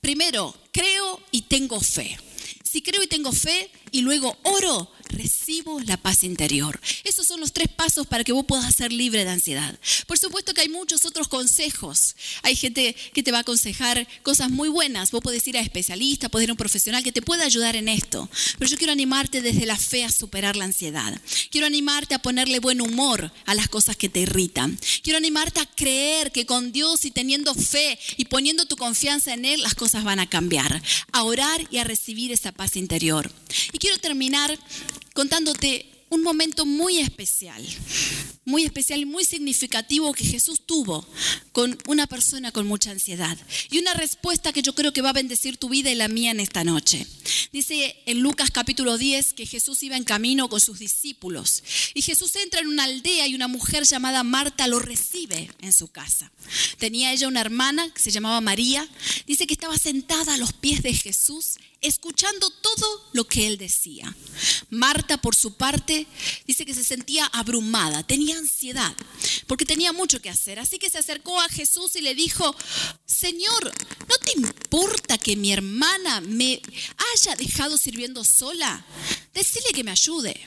Primero, 0.00 0.56
creo 0.72 1.20
y 1.30 1.42
tengo 1.42 1.80
fe. 1.80 2.18
Si 2.64 2.82
creo 2.82 3.02
y 3.02 3.06
tengo 3.06 3.32
fe 3.32 3.70
y 3.92 4.00
luego 4.02 4.36
oro, 4.42 4.90
recibo 5.10 5.80
la 5.80 5.96
paz 5.96 6.24
interior. 6.24 6.80
Esos 7.04 7.26
son 7.26 7.40
los 7.40 7.52
tres 7.52 7.68
pasos 7.68 8.06
para 8.06 8.24
que 8.24 8.32
vos 8.32 8.44
puedas 8.46 8.74
ser 8.74 8.92
libre 8.92 9.24
de 9.24 9.30
ansiedad. 9.30 9.78
Por 10.06 10.18
supuesto 10.18 10.54
que 10.54 10.62
hay 10.62 10.68
muchos 10.68 11.04
otros 11.06 11.28
consejos. 11.28 12.16
Hay 12.42 12.56
gente 12.56 12.94
que 13.12 13.22
te 13.22 13.32
va 13.32 13.38
a 13.38 13.40
aconsejar 13.42 14.06
cosas 14.22 14.50
muy 14.50 14.68
buenas. 14.68 15.10
Vos 15.10 15.22
podés 15.22 15.46
ir 15.46 15.56
a 15.56 15.60
especialista, 15.60 16.28
podés 16.28 16.44
ir 16.44 16.50
a 16.50 16.54
un 16.54 16.58
profesional 16.58 17.02
que 17.02 17.12
te 17.12 17.22
pueda 17.22 17.44
ayudar 17.44 17.76
en 17.76 17.88
esto. 17.88 18.28
Pero 18.58 18.70
yo 18.70 18.76
quiero 18.76 18.92
animarte 18.92 19.42
desde 19.42 19.66
la 19.66 19.76
fe 19.76 20.04
a 20.04 20.10
superar 20.10 20.56
la 20.56 20.64
ansiedad. 20.64 21.20
Quiero 21.50 21.66
animarte 21.66 22.14
a 22.14 22.22
ponerle 22.22 22.60
buen 22.60 22.80
humor 22.80 23.32
a 23.46 23.54
las 23.54 23.68
cosas 23.68 23.96
que 23.96 24.08
te 24.08 24.20
irritan. 24.20 24.78
Quiero 25.02 25.18
animarte 25.18 25.60
a 25.60 25.66
creer 25.66 26.32
que 26.32 26.46
con 26.46 26.72
Dios 26.72 27.04
y 27.04 27.10
teniendo 27.10 27.54
fe 27.54 27.98
y 28.16 28.26
poniendo 28.26 28.66
tu 28.66 28.76
confianza 28.76 29.34
en 29.34 29.44
Él, 29.44 29.62
las 29.62 29.74
cosas 29.74 30.04
van 30.04 30.20
a 30.20 30.28
cambiar. 30.28 30.82
A 31.12 31.22
orar 31.22 31.66
y 31.70 31.78
a 31.78 31.84
recibir 31.84 32.32
esa 32.32 32.52
paz 32.52 32.76
interior. 32.76 33.30
Y 33.72 33.78
quiero 33.78 33.98
terminar 33.98 34.58
contándote 35.20 35.84
un 36.08 36.22
momento 36.22 36.64
muy 36.64 36.98
especial, 36.98 37.62
muy 38.46 38.64
especial 38.64 39.00
y 39.00 39.04
muy 39.04 39.26
significativo 39.26 40.14
que 40.14 40.24
Jesús 40.24 40.62
tuvo 40.64 41.06
con 41.52 41.76
una 41.88 42.06
persona 42.06 42.52
con 42.52 42.66
mucha 42.66 42.90
ansiedad. 42.90 43.36
Y 43.70 43.80
una 43.80 43.92
respuesta 43.92 44.50
que 44.54 44.62
yo 44.62 44.74
creo 44.74 44.94
que 44.94 45.02
va 45.02 45.10
a 45.10 45.12
bendecir 45.12 45.58
tu 45.58 45.68
vida 45.68 45.90
y 45.90 45.94
la 45.94 46.08
mía 46.08 46.30
en 46.30 46.40
esta 46.40 46.64
noche. 46.64 47.06
Dice 47.52 47.96
en 48.06 48.20
Lucas 48.20 48.50
capítulo 48.50 48.96
10 48.96 49.34
que 49.34 49.44
Jesús 49.44 49.82
iba 49.82 49.98
en 49.98 50.04
camino 50.04 50.48
con 50.48 50.58
sus 50.58 50.78
discípulos. 50.78 51.62
Y 51.92 52.00
Jesús 52.00 52.34
entra 52.36 52.60
en 52.60 52.68
una 52.68 52.84
aldea 52.84 53.26
y 53.26 53.34
una 53.34 53.46
mujer 53.46 53.84
llamada 53.84 54.22
Marta 54.22 54.66
lo 54.68 54.78
recibe 54.78 55.50
en 55.60 55.74
su 55.74 55.88
casa. 55.88 56.32
Tenía 56.78 57.12
ella 57.12 57.28
una 57.28 57.42
hermana 57.42 57.92
que 57.92 58.00
se 58.00 58.10
llamaba 58.10 58.40
María. 58.40 58.88
Dice 59.26 59.46
que 59.46 59.52
estaba 59.52 59.76
sentada 59.76 60.32
a 60.32 60.38
los 60.38 60.54
pies 60.54 60.82
de 60.82 60.94
Jesús 60.94 61.58
escuchando 61.80 62.50
todo 62.50 63.08
lo 63.12 63.24
que 63.26 63.46
él 63.46 63.58
decía. 63.58 64.14
Marta, 64.70 65.18
por 65.18 65.34
su 65.34 65.54
parte, 65.54 66.06
dice 66.46 66.64
que 66.64 66.74
se 66.74 66.84
sentía 66.84 67.26
abrumada, 67.26 68.02
tenía 68.02 68.36
ansiedad, 68.36 68.94
porque 69.46 69.64
tenía 69.64 69.92
mucho 69.92 70.20
que 70.20 70.30
hacer. 70.30 70.58
Así 70.58 70.78
que 70.78 70.90
se 70.90 70.98
acercó 70.98 71.40
a 71.40 71.48
Jesús 71.48 71.96
y 71.96 72.00
le 72.00 72.14
dijo, 72.14 72.54
Señor, 73.06 73.64
¿no 74.08 74.16
te 74.18 74.32
importa 74.38 75.18
que 75.18 75.36
mi 75.36 75.52
hermana 75.52 76.20
me 76.20 76.60
haya 77.14 77.36
dejado 77.36 77.78
sirviendo 77.78 78.24
sola? 78.24 78.84
Decile 79.34 79.72
que 79.74 79.84
me 79.84 79.90
ayude. 79.90 80.38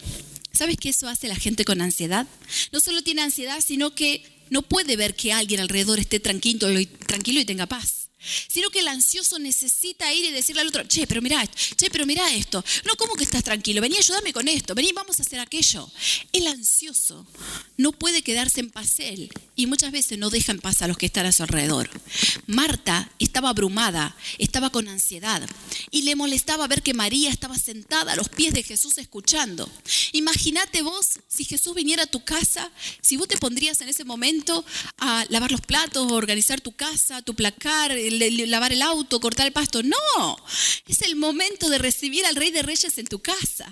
¿Sabes 0.54 0.78
qué 0.78 0.89
eso 0.89 1.08
hace 1.08 1.28
la 1.28 1.36
gente 1.36 1.65
con 1.65 1.82
ansiedad? 1.82 2.28
No 2.72 2.80
solo 2.80 3.02
tiene 3.02 3.24
ansiedad, 3.24 3.60
sino 3.65 3.96
que 3.96 4.24
no 4.50 4.62
puede 4.62 4.96
ver 4.96 5.15
que 5.15 5.34
alguien 5.34 5.60
alrededor 5.60 6.00
esté 6.00 6.19
tranquilo 6.19 6.80
y, 6.80 6.86
tranquilo 6.86 7.39
y 7.39 7.46
tenga 7.46 7.65
paz. 7.65 8.03
Sino 8.47 8.69
que 8.69 8.79
el 8.79 8.88
ansioso 8.88 9.39
necesita 9.39 10.13
ir 10.13 10.25
y 10.25 10.31
decirle 10.31 10.62
al 10.62 10.67
otro, 10.67 10.88
che, 10.88 11.07
pero 11.07 11.21
mira 11.21 11.41
esto, 11.43 11.57
che, 11.75 11.89
pero 11.89 12.05
mira 12.05 12.33
esto. 12.33 12.63
No, 12.86 12.95
¿cómo 12.95 13.15
que 13.15 13.23
estás 13.23 13.43
tranquilo? 13.43 13.81
Vení, 13.81 13.97
ayúdame 13.97 14.33
con 14.33 14.47
esto, 14.47 14.75
vení, 14.75 14.91
vamos 14.93 15.19
a 15.19 15.23
hacer 15.23 15.39
aquello. 15.39 15.89
El 16.31 16.47
ansioso 16.47 17.25
no 17.77 17.91
puede 17.91 18.21
quedarse 18.21 18.59
en 18.59 18.69
paz 18.69 18.99
él 18.99 19.31
y 19.55 19.67
muchas 19.67 19.91
veces 19.91 20.17
no 20.17 20.29
deja 20.29 20.51
en 20.51 20.59
paz 20.59 20.81
a 20.81 20.88
los 20.88 20.97
que 20.97 21.05
están 21.05 21.25
a 21.25 21.31
su 21.31 21.43
alrededor. 21.43 21.89
Marta 22.47 23.12
estaba 23.19 23.49
abrumada, 23.49 24.15
estaba 24.38 24.69
con 24.69 24.88
ansiedad 24.88 25.47
y 25.91 26.03
le 26.03 26.15
molestaba 26.15 26.67
ver 26.67 26.81
que 26.81 26.93
María 26.93 27.29
estaba 27.29 27.57
sentada 27.57 28.13
a 28.13 28.15
los 28.15 28.29
pies 28.29 28.53
de 28.53 28.63
Jesús 28.63 28.97
escuchando. 28.97 29.69
Imagínate 30.12 30.81
vos 30.81 31.19
si 31.27 31.45
Jesús 31.45 31.75
viniera 31.75 32.03
a 32.03 32.07
tu 32.07 32.23
casa, 32.23 32.71
si 33.01 33.17
vos 33.17 33.27
te 33.27 33.38
pondrías 33.38 33.81
en 33.81 33.89
ese 33.89 34.03
momento 34.03 34.65
a 34.97 35.25
lavar 35.29 35.51
los 35.51 35.62
platos, 35.62 36.12
organizar 36.12 36.62
tu 36.62 36.71
casa, 36.71 37.21
tu 37.21 37.36
placar, 37.36 37.91
lavar 38.47 38.73
el 38.73 38.82
auto, 38.82 39.19
cortar 39.19 39.47
el 39.47 39.54
pasto. 39.54 39.84
No, 39.84 40.38
es 40.88 41.02
el 41.02 41.15
momento 41.15 41.69
de 41.69 41.78
recibir 41.78 42.26
al 42.26 42.36
Rey 42.36 42.52
de 42.52 42.62
Reyes 42.62 42.97
en 42.97 43.08
tu 43.08 43.19
casa. 43.19 43.71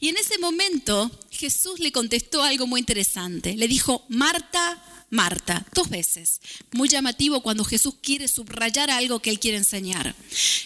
Y 0.00 0.08
en 0.08 0.16
ese 0.16 0.38
momento 0.38 1.10
Jesús 1.30 1.80
le 1.80 1.92
contestó 1.92 2.42
algo 2.42 2.66
muy 2.66 2.80
interesante. 2.80 3.56
Le 3.56 3.68
dijo, 3.68 4.04
Marta, 4.08 4.82
Marta, 5.10 5.66
dos 5.74 5.90
veces. 5.90 6.40
Muy 6.72 6.88
llamativo 6.88 7.42
cuando 7.42 7.64
Jesús 7.64 7.96
quiere 8.02 8.28
subrayar 8.28 8.90
algo 8.90 9.20
que 9.20 9.28
él 9.28 9.38
quiere 9.38 9.58
enseñar. 9.58 10.14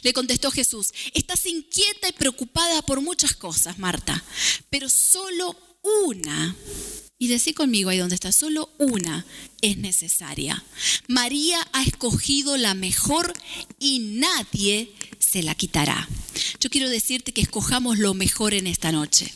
Le 0.02 0.12
contestó 0.12 0.52
Jesús, 0.52 0.92
estás 1.14 1.46
inquieta 1.46 2.08
y 2.08 2.12
preocupada 2.12 2.80
por 2.82 3.00
muchas 3.00 3.34
cosas, 3.34 3.78
Marta, 3.78 4.22
pero 4.70 4.88
solo 4.88 5.56
una 6.04 6.54
y 7.18 7.28
decí 7.28 7.54
conmigo 7.54 7.90
ahí 7.90 7.98
donde 7.98 8.14
está, 8.14 8.32
solo 8.32 8.70
una 8.78 9.24
es 9.62 9.78
necesaria. 9.78 10.62
María 11.08 11.58
ha 11.72 11.82
escogido 11.82 12.56
la 12.56 12.74
mejor 12.74 13.32
y 13.78 14.00
nadie 14.00 14.92
se 15.18 15.42
la 15.42 15.54
quitará. 15.54 16.08
Yo 16.60 16.70
quiero 16.70 16.90
decirte 16.90 17.32
que 17.32 17.40
escojamos 17.40 17.98
lo 17.98 18.14
mejor 18.14 18.54
en 18.54 18.66
esta 18.66 18.92
noche. 18.92 19.32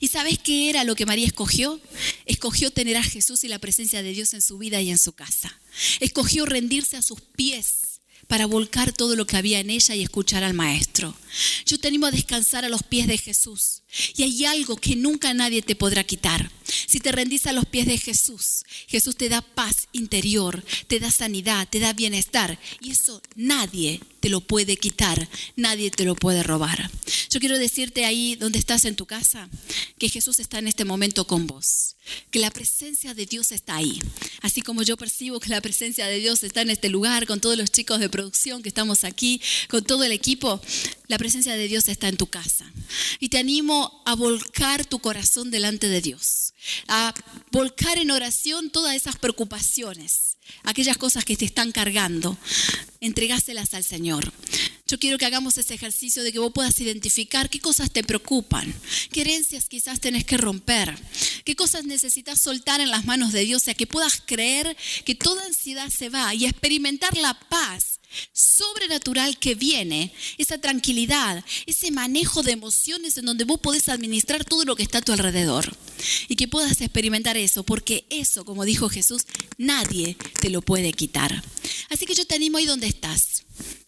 ¿Y 0.00 0.08
sabes 0.08 0.38
qué 0.38 0.70
era 0.70 0.84
lo 0.84 0.94
que 0.94 1.06
María 1.06 1.26
escogió? 1.26 1.80
Escogió 2.26 2.70
tener 2.70 2.96
a 2.96 3.02
Jesús 3.02 3.42
y 3.44 3.48
la 3.48 3.58
presencia 3.58 4.02
de 4.02 4.12
Dios 4.12 4.32
en 4.34 4.42
su 4.42 4.58
vida 4.58 4.80
y 4.80 4.90
en 4.90 4.98
su 4.98 5.12
casa. 5.12 5.58
Escogió 6.00 6.46
rendirse 6.46 6.96
a 6.96 7.02
sus 7.02 7.20
pies 7.20 8.00
para 8.28 8.46
volcar 8.46 8.92
todo 8.92 9.16
lo 9.16 9.26
que 9.26 9.36
había 9.36 9.60
en 9.60 9.70
ella 9.70 9.94
y 9.94 10.02
escuchar 10.02 10.44
al 10.44 10.54
Maestro. 10.54 11.16
Yo 11.66 11.78
te 11.78 11.88
animo 11.88 12.06
a 12.06 12.10
descansar 12.10 12.64
a 12.64 12.68
los 12.68 12.82
pies 12.82 13.06
de 13.06 13.18
Jesús. 13.18 13.82
Y 14.16 14.22
hay 14.22 14.44
algo 14.44 14.76
que 14.76 14.96
nunca 14.96 15.34
nadie 15.34 15.62
te 15.62 15.76
podrá 15.76 16.04
quitar. 16.04 16.50
Si 16.86 17.00
te 17.00 17.12
rendís 17.12 17.46
a 17.46 17.52
los 17.52 17.66
pies 17.66 17.86
de 17.86 17.98
Jesús, 17.98 18.64
Jesús 18.88 19.16
te 19.16 19.28
da 19.28 19.42
paz 19.42 19.88
interior, 19.92 20.64
te 20.86 21.00
da 21.00 21.10
sanidad, 21.10 21.68
te 21.68 21.78
da 21.80 21.92
bienestar. 21.92 22.58
Y 22.80 22.92
eso 22.92 23.20
nadie 23.36 24.00
te 24.20 24.30
lo 24.30 24.40
puede 24.40 24.76
quitar, 24.76 25.28
nadie 25.56 25.90
te 25.90 26.04
lo 26.04 26.14
puede 26.14 26.42
robar. 26.42 26.90
Yo 27.30 27.40
quiero 27.40 27.58
decirte 27.58 28.04
ahí 28.04 28.36
donde 28.36 28.58
estás 28.58 28.84
en 28.84 28.96
tu 28.96 29.06
casa, 29.06 29.48
que 29.98 30.08
Jesús 30.08 30.38
está 30.38 30.58
en 30.58 30.68
este 30.68 30.84
momento 30.84 31.26
con 31.26 31.46
vos, 31.46 31.96
que 32.30 32.38
la 32.38 32.50
presencia 32.50 33.12
de 33.12 33.26
Dios 33.26 33.52
está 33.52 33.76
ahí. 33.76 34.00
Así 34.40 34.62
como 34.62 34.82
yo 34.82 34.96
percibo 34.96 35.40
que 35.40 35.50
la 35.50 35.60
presencia 35.60 36.06
de 36.06 36.18
Dios 36.18 36.42
está 36.42 36.62
en 36.62 36.70
este 36.70 36.88
lugar, 36.88 37.26
con 37.26 37.40
todos 37.40 37.58
los 37.58 37.70
chicos 37.70 38.00
de 38.00 38.08
producción 38.08 38.62
que 38.62 38.68
estamos 38.68 39.04
aquí, 39.04 39.40
con 39.68 39.84
todo 39.84 40.04
el 40.04 40.12
equipo, 40.12 40.60
la 41.06 41.18
presencia 41.18 41.54
de 41.54 41.68
Dios 41.68 41.88
está 41.88 42.08
en 42.08 42.16
tu 42.16 42.26
casa. 42.26 42.70
Y 43.20 43.28
te 43.28 43.38
animo 43.38 44.02
a 44.06 44.14
volcar 44.14 44.84
tu 44.84 44.98
corazón 44.98 45.50
delante 45.50 45.88
de 45.88 46.00
Dios, 46.00 46.54
a 46.88 47.14
volcar 47.50 47.98
en 47.98 48.10
oración 48.10 48.70
todas 48.70 48.94
esas 48.94 49.16
preocupaciones, 49.16 50.36
aquellas 50.62 50.96
cosas 50.96 51.24
que 51.24 51.36
te 51.36 51.44
están 51.44 51.72
cargando, 51.72 52.36
entregáselas 53.00 53.74
al 53.74 53.84
Señor. 53.84 54.32
Yo 54.86 54.98
quiero 54.98 55.16
que 55.16 55.24
hagamos 55.24 55.56
ese 55.56 55.72
ejercicio 55.72 56.22
de 56.22 56.30
que 56.30 56.38
vos 56.38 56.52
puedas 56.52 56.78
identificar 56.78 57.48
qué 57.48 57.58
cosas 57.58 57.90
te 57.90 58.04
preocupan, 58.04 58.74
qué 59.10 59.22
herencias 59.22 59.66
quizás 59.66 59.98
tenés 59.98 60.26
que 60.26 60.36
romper, 60.36 60.94
qué 61.44 61.56
cosas 61.56 61.84
necesitas 61.84 62.38
soltar 62.38 62.82
en 62.82 62.90
las 62.90 63.06
manos 63.06 63.32
de 63.32 63.46
Dios, 63.46 63.62
o 63.62 63.64
sea, 63.64 63.72
que 63.72 63.86
puedas 63.86 64.22
creer 64.26 64.76
que 65.06 65.14
toda 65.14 65.46
ansiedad 65.46 65.88
se 65.88 66.10
va 66.10 66.34
y 66.34 66.44
experimentar 66.44 67.16
la 67.16 67.32
paz 67.48 67.98
sobrenatural 68.34 69.38
que 69.38 69.54
viene, 69.54 70.12
esa 70.36 70.58
tranquilidad, 70.58 71.42
ese 71.64 71.90
manejo 71.90 72.42
de 72.42 72.52
emociones 72.52 73.16
en 73.16 73.24
donde 73.24 73.44
vos 73.44 73.60
podés 73.60 73.88
administrar 73.88 74.44
todo 74.44 74.66
lo 74.66 74.76
que 74.76 74.82
está 74.82 74.98
a 74.98 75.02
tu 75.02 75.12
alrededor. 75.12 75.74
Y 76.28 76.36
que 76.36 76.46
puedas 76.46 76.80
experimentar 76.82 77.38
eso, 77.38 77.62
porque 77.62 78.04
eso, 78.10 78.44
como 78.44 78.66
dijo 78.66 78.90
Jesús, 78.90 79.22
nadie 79.56 80.18
te 80.40 80.50
lo 80.50 80.60
puede 80.60 80.92
quitar. 80.92 81.42
Así 81.88 82.04
que 82.04 82.14
yo 82.14 82.26
te 82.26 82.34
animo 82.34 82.58
ahí 82.58 82.66
donde 82.66 82.86
estás 82.86 83.33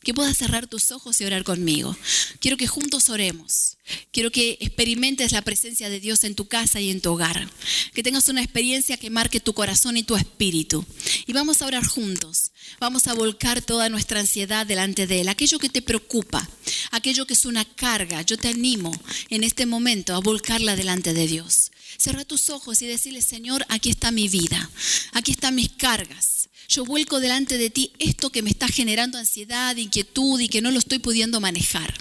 que 0.07 0.15
puedas 0.15 0.39
cerrar 0.39 0.69
tus 0.69 0.93
ojos 0.93 1.21
y 1.21 1.25
orar 1.25 1.43
conmigo. 1.43 1.97
Quiero 2.39 2.57
que 2.57 2.69
juntos 2.69 3.09
oremos. 3.09 3.77
Quiero 4.13 4.31
que 4.31 4.57
experimentes 4.61 5.33
la 5.33 5.43
presencia 5.43 5.91
de 5.91 5.99
Dios 5.99 6.23
en 6.23 6.37
tu 6.37 6.47
casa 6.47 6.81
y 6.81 6.93
en 6.93 7.01
tu 7.01 7.11
hogar. 7.11 7.51
Que 7.93 8.05
tengas 8.05 8.29
una 8.29 8.41
experiencia 8.41 8.99
que 8.99 9.11
marque 9.11 9.41
tu 9.41 9.53
corazón 9.53 9.97
y 9.97 10.05
tu 10.05 10.15
espíritu. 10.15 10.87
Y 11.27 11.33
vamos 11.33 11.61
a 11.61 11.67
orar 11.67 11.85
juntos. 11.85 12.53
Vamos 12.79 13.09
a 13.09 13.15
volcar 13.15 13.63
toda 13.63 13.89
nuestra 13.89 14.21
ansiedad 14.21 14.65
delante 14.65 15.09
de 15.09 15.23
Él. 15.23 15.29
Aquello 15.29 15.59
que 15.59 15.71
te 15.71 15.83
preocupa, 15.83 16.49
aquello 16.93 17.27
que 17.27 17.35
es 17.35 17.45
una 17.45 17.65
carga. 17.65 18.23
Yo 18.23 18.39
te 18.39 18.47
animo 18.47 18.93
en 19.29 19.43
este 19.43 19.67
momento 19.67 20.15
a 20.15 20.21
volcarla 20.21 20.77
delante 20.77 21.15
de 21.15 21.27
Dios. 21.27 21.73
Cerra 21.99 22.25
tus 22.25 22.49
ojos 22.49 22.81
y 22.81 22.87
decirle, 22.87 23.23
Señor, 23.23 23.67
aquí 23.69 23.91
está 23.91 24.13
mi 24.13 24.29
vida. 24.29 24.71
Aquí 25.15 25.33
están 25.33 25.57
mis 25.57 25.71
cargas 25.71 26.36
yo 26.69 26.85
vuelco 26.85 27.21
delante 27.21 27.59
de 27.59 27.71
ti 27.71 27.93
esto 27.99 28.31
que 28.31 28.43
me 28.43 28.51
está 28.51 28.69
generando 28.69 29.19
ansiedad, 29.19 29.77
inquietud 29.77 30.41
y 30.41 30.49
que 30.49 30.61
no 30.61 30.71
lo 30.71 30.79
estoy 30.79 30.99
pudiendo 30.99 31.41
manejar. 31.41 31.93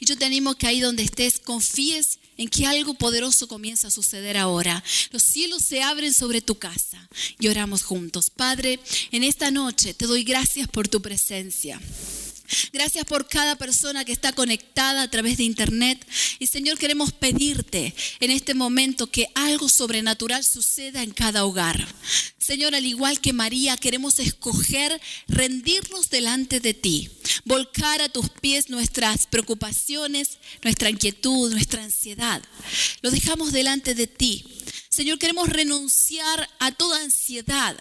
Y 0.00 0.06
yo 0.06 0.16
te 0.16 0.24
animo 0.24 0.54
que 0.54 0.66
ahí 0.66 0.80
donde 0.80 1.02
estés 1.02 1.38
confíes 1.38 2.18
en 2.36 2.48
que 2.48 2.66
algo 2.66 2.94
poderoso 2.94 3.46
comienza 3.46 3.88
a 3.88 3.90
suceder 3.90 4.36
ahora. 4.36 4.82
Los 5.10 5.22
cielos 5.22 5.62
se 5.62 5.82
abren 5.82 6.14
sobre 6.14 6.40
tu 6.40 6.56
casa 6.56 7.08
y 7.38 7.48
oramos 7.48 7.82
juntos. 7.82 8.30
Padre, 8.30 8.80
en 9.10 9.22
esta 9.22 9.50
noche 9.50 9.94
te 9.94 10.06
doy 10.06 10.24
gracias 10.24 10.68
por 10.68 10.88
tu 10.88 11.00
presencia. 11.00 11.80
Gracias 12.72 13.04
por 13.04 13.28
cada 13.28 13.56
persona 13.56 14.04
que 14.04 14.12
está 14.12 14.32
conectada 14.32 15.02
a 15.02 15.10
través 15.10 15.36
de 15.36 15.44
internet. 15.44 16.04
Y 16.38 16.46
Señor, 16.46 16.78
queremos 16.78 17.12
pedirte 17.12 17.94
en 18.20 18.30
este 18.30 18.54
momento 18.54 19.10
que 19.10 19.28
algo 19.34 19.68
sobrenatural 19.68 20.44
suceda 20.44 21.02
en 21.02 21.10
cada 21.10 21.44
hogar. 21.44 21.86
Señor, 22.38 22.74
al 22.74 22.86
igual 22.86 23.20
que 23.20 23.32
María, 23.32 23.76
queremos 23.76 24.18
escoger 24.18 25.00
rendirnos 25.28 26.10
delante 26.10 26.60
de 26.60 26.74
ti, 26.74 27.08
volcar 27.44 28.00
a 28.00 28.08
tus 28.08 28.28
pies 28.28 28.68
nuestras 28.68 29.26
preocupaciones, 29.26 30.38
nuestra 30.62 30.90
inquietud, 30.90 31.52
nuestra 31.52 31.84
ansiedad. 31.84 32.42
Lo 33.00 33.10
dejamos 33.10 33.52
delante 33.52 33.94
de 33.94 34.06
ti 34.06 34.44
Señor, 34.92 35.18
queremos 35.18 35.48
renunciar 35.48 36.50
a 36.58 36.70
toda 36.70 37.00
ansiedad 37.00 37.74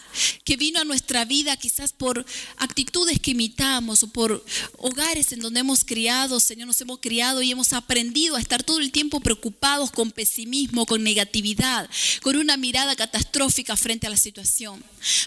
que 0.45 0.55
vino 0.55 0.79
a 0.79 0.85
nuestra 0.85 1.25
vida 1.25 1.57
quizás 1.57 1.91
por 1.91 2.25
actitudes 2.55 3.19
que 3.19 3.31
imitamos 3.31 4.03
o 4.03 4.07
por 4.07 4.45
hogares 4.77 5.33
en 5.33 5.41
donde 5.41 5.59
hemos 5.59 5.83
criado, 5.83 6.39
Señor, 6.39 6.67
nos 6.67 6.79
hemos 6.79 6.99
criado 6.99 7.41
y 7.41 7.51
hemos 7.51 7.73
aprendido 7.73 8.37
a 8.37 8.39
estar 8.39 8.63
todo 8.63 8.79
el 8.79 8.93
tiempo 8.93 9.19
preocupados 9.19 9.91
con 9.91 10.11
pesimismo, 10.11 10.85
con 10.85 11.03
negatividad, 11.03 11.89
con 12.21 12.37
una 12.37 12.55
mirada 12.55 12.95
catastrófica 12.95 13.75
frente 13.75 14.07
a 14.07 14.09
la 14.09 14.15
situación. 14.15 14.81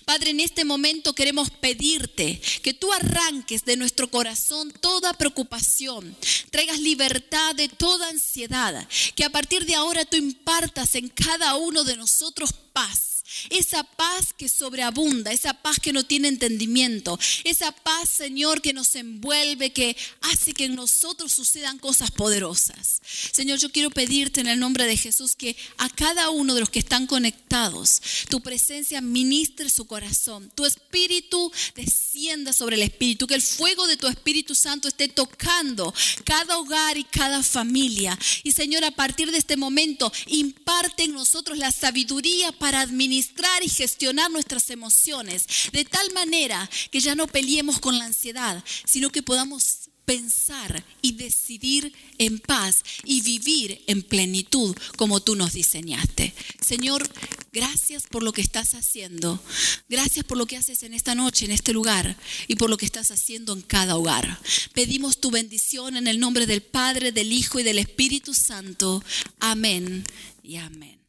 Padre, 0.07 0.31
en 0.31 0.41
este 0.41 0.65
momento 0.65 1.15
queremos 1.15 1.51
pedirte 1.51 2.41
que 2.63 2.73
tú 2.73 2.91
arranques 2.95 3.67
de 3.67 3.77
nuestro 3.77 4.09
corazón 4.09 4.73
toda 4.81 5.13
preocupación, 5.13 6.17
traigas 6.51 6.81
libertad 6.81 7.55
de 7.55 7.69
toda 7.69 8.09
ansiedad, 8.09 8.89
que 9.15 9.25
a 9.25 9.31
partir 9.31 9.67
de 9.67 9.75
ahora 9.75 10.07
tú 10.07 10.17
impartas 10.17 10.95
en 10.95 11.11
cada 11.11 11.57
uno 11.57 11.74
de 11.83 11.97
nosotros 11.97 12.53
paz 12.73 13.14
esa 13.51 13.85
paz 13.85 14.33
que 14.37 14.49
sobreabunda, 14.49 15.33
esa 15.33 15.55
paz 15.55 15.79
que 15.81 15.93
no 15.93 16.05
tiene 16.05 16.29
entendimiento, 16.29 17.19
esa 17.45 17.73
paz, 17.73 18.09
Señor, 18.09 18.61
que 18.61 18.73
nos 18.73 18.95
envuelve, 18.95 19.73
que 19.73 19.97
hace 20.21 20.53
que 20.53 20.67
en 20.67 20.75
nosotros 20.75 21.33
sucedan 21.33 21.79
cosas 21.79 22.11
poderosas. 22.11 23.01
Señor, 23.33 23.59
yo 23.59 23.71
quiero 23.71 23.91
pedirte 23.91 24.41
en 24.41 24.47
el 24.47 24.59
nombre 24.59 24.87
de 24.87 24.97
Jesús 24.97 25.37
que 25.37 25.57
a 25.79 25.89
cada 25.89 26.31
uno 26.31 26.55
de 26.55 26.61
los 26.61 26.71
que 26.71 26.79
están 26.79 27.07
conectados, 27.07 28.01
tu 28.29 28.41
presencia 28.41 29.01
ministre 29.01 29.71
su 29.71 29.87
corazón, 29.87 30.51
tu 30.55 30.65
espíritu 30.65 31.53
descienda 31.75 32.53
sobre 32.53 32.77
el 32.77 32.83
espíritu, 32.83 33.27
que 33.27 33.35
el 33.35 33.43
fuego 33.43 33.87
de 33.87 33.97
tu 33.97 34.07
Espíritu 34.07 34.55
Santo 34.55 34.89
esté 34.89 35.09
tocando 35.09 35.93
cada 36.25 36.59
hogar 36.59 36.97
y 36.97 37.05
cada 37.05 37.43
familia. 37.43 38.19
Y 38.43 38.53
Señor, 38.53 38.85
a 38.85 38.91
partir 38.91 39.31
de 39.31 39.39
este 39.39 39.57
momento, 39.57 40.13
imparte 40.27 41.05
en 41.05 41.13
nosotros 41.13 41.59
la 41.59 41.73
sabiduría 41.73 42.53
para 42.53 42.81
administrar 43.25 43.63
y 43.63 43.69
gestionar 43.69 44.31
nuestras 44.31 44.71
emociones 44.71 45.47
de 45.73 45.85
tal 45.85 46.13
manera 46.13 46.69
que 46.91 47.01
ya 47.01 47.15
no 47.15 47.27
peleemos 47.27 47.79
con 47.79 47.99
la 47.99 48.05
ansiedad, 48.05 48.63
sino 48.85 49.11
que 49.11 49.23
podamos 49.23 49.91
pensar 50.05 50.85
y 51.01 51.13
decidir 51.13 51.91
en 52.19 52.39
paz 52.39 52.83
y 53.05 53.23
vivir 53.23 53.83
en 53.87 54.03
plenitud 54.03 54.77
como 54.97 55.21
tú 55.21 55.35
nos 55.35 55.55
diseñaste. 55.55 56.35
Señor, 56.61 57.09
Gracias 57.55 58.09
por 58.11 58.25
lo 58.25 58.33
que 58.33 58.41
estás 58.41 58.75
haciendo. 58.75 59.41
Gracias 59.89 60.25
por 60.25 60.37
lo 60.37 60.45
que 60.45 60.57
haces 60.57 60.83
en 60.83 60.93
esta 60.93 61.15
noche, 61.15 61.45
en 61.45 61.53
este 61.53 61.73
lugar, 61.73 62.17
y 62.49 62.57
por 62.57 62.69
lo 62.69 62.77
que 62.77 62.85
estás 62.85 63.13
haciendo 63.13 63.53
en 63.53 63.63
cada 63.63 63.95
hogar. 63.95 64.41
Pedimos 64.73 65.21
tu 65.21 65.31
bendición 65.31 65.97
en 65.97 66.09
el 66.09 66.19
nombre 66.19 66.47
del 66.47 66.63
Padre, 66.63 67.13
del 67.13 67.31
Hijo 67.31 67.61
y 67.61 67.63
del 67.63 67.79
Espíritu 67.79 68.35
Santo. 68.35 69.05
Amén 69.39 70.03
y 70.43 70.57
amén. 70.57 71.04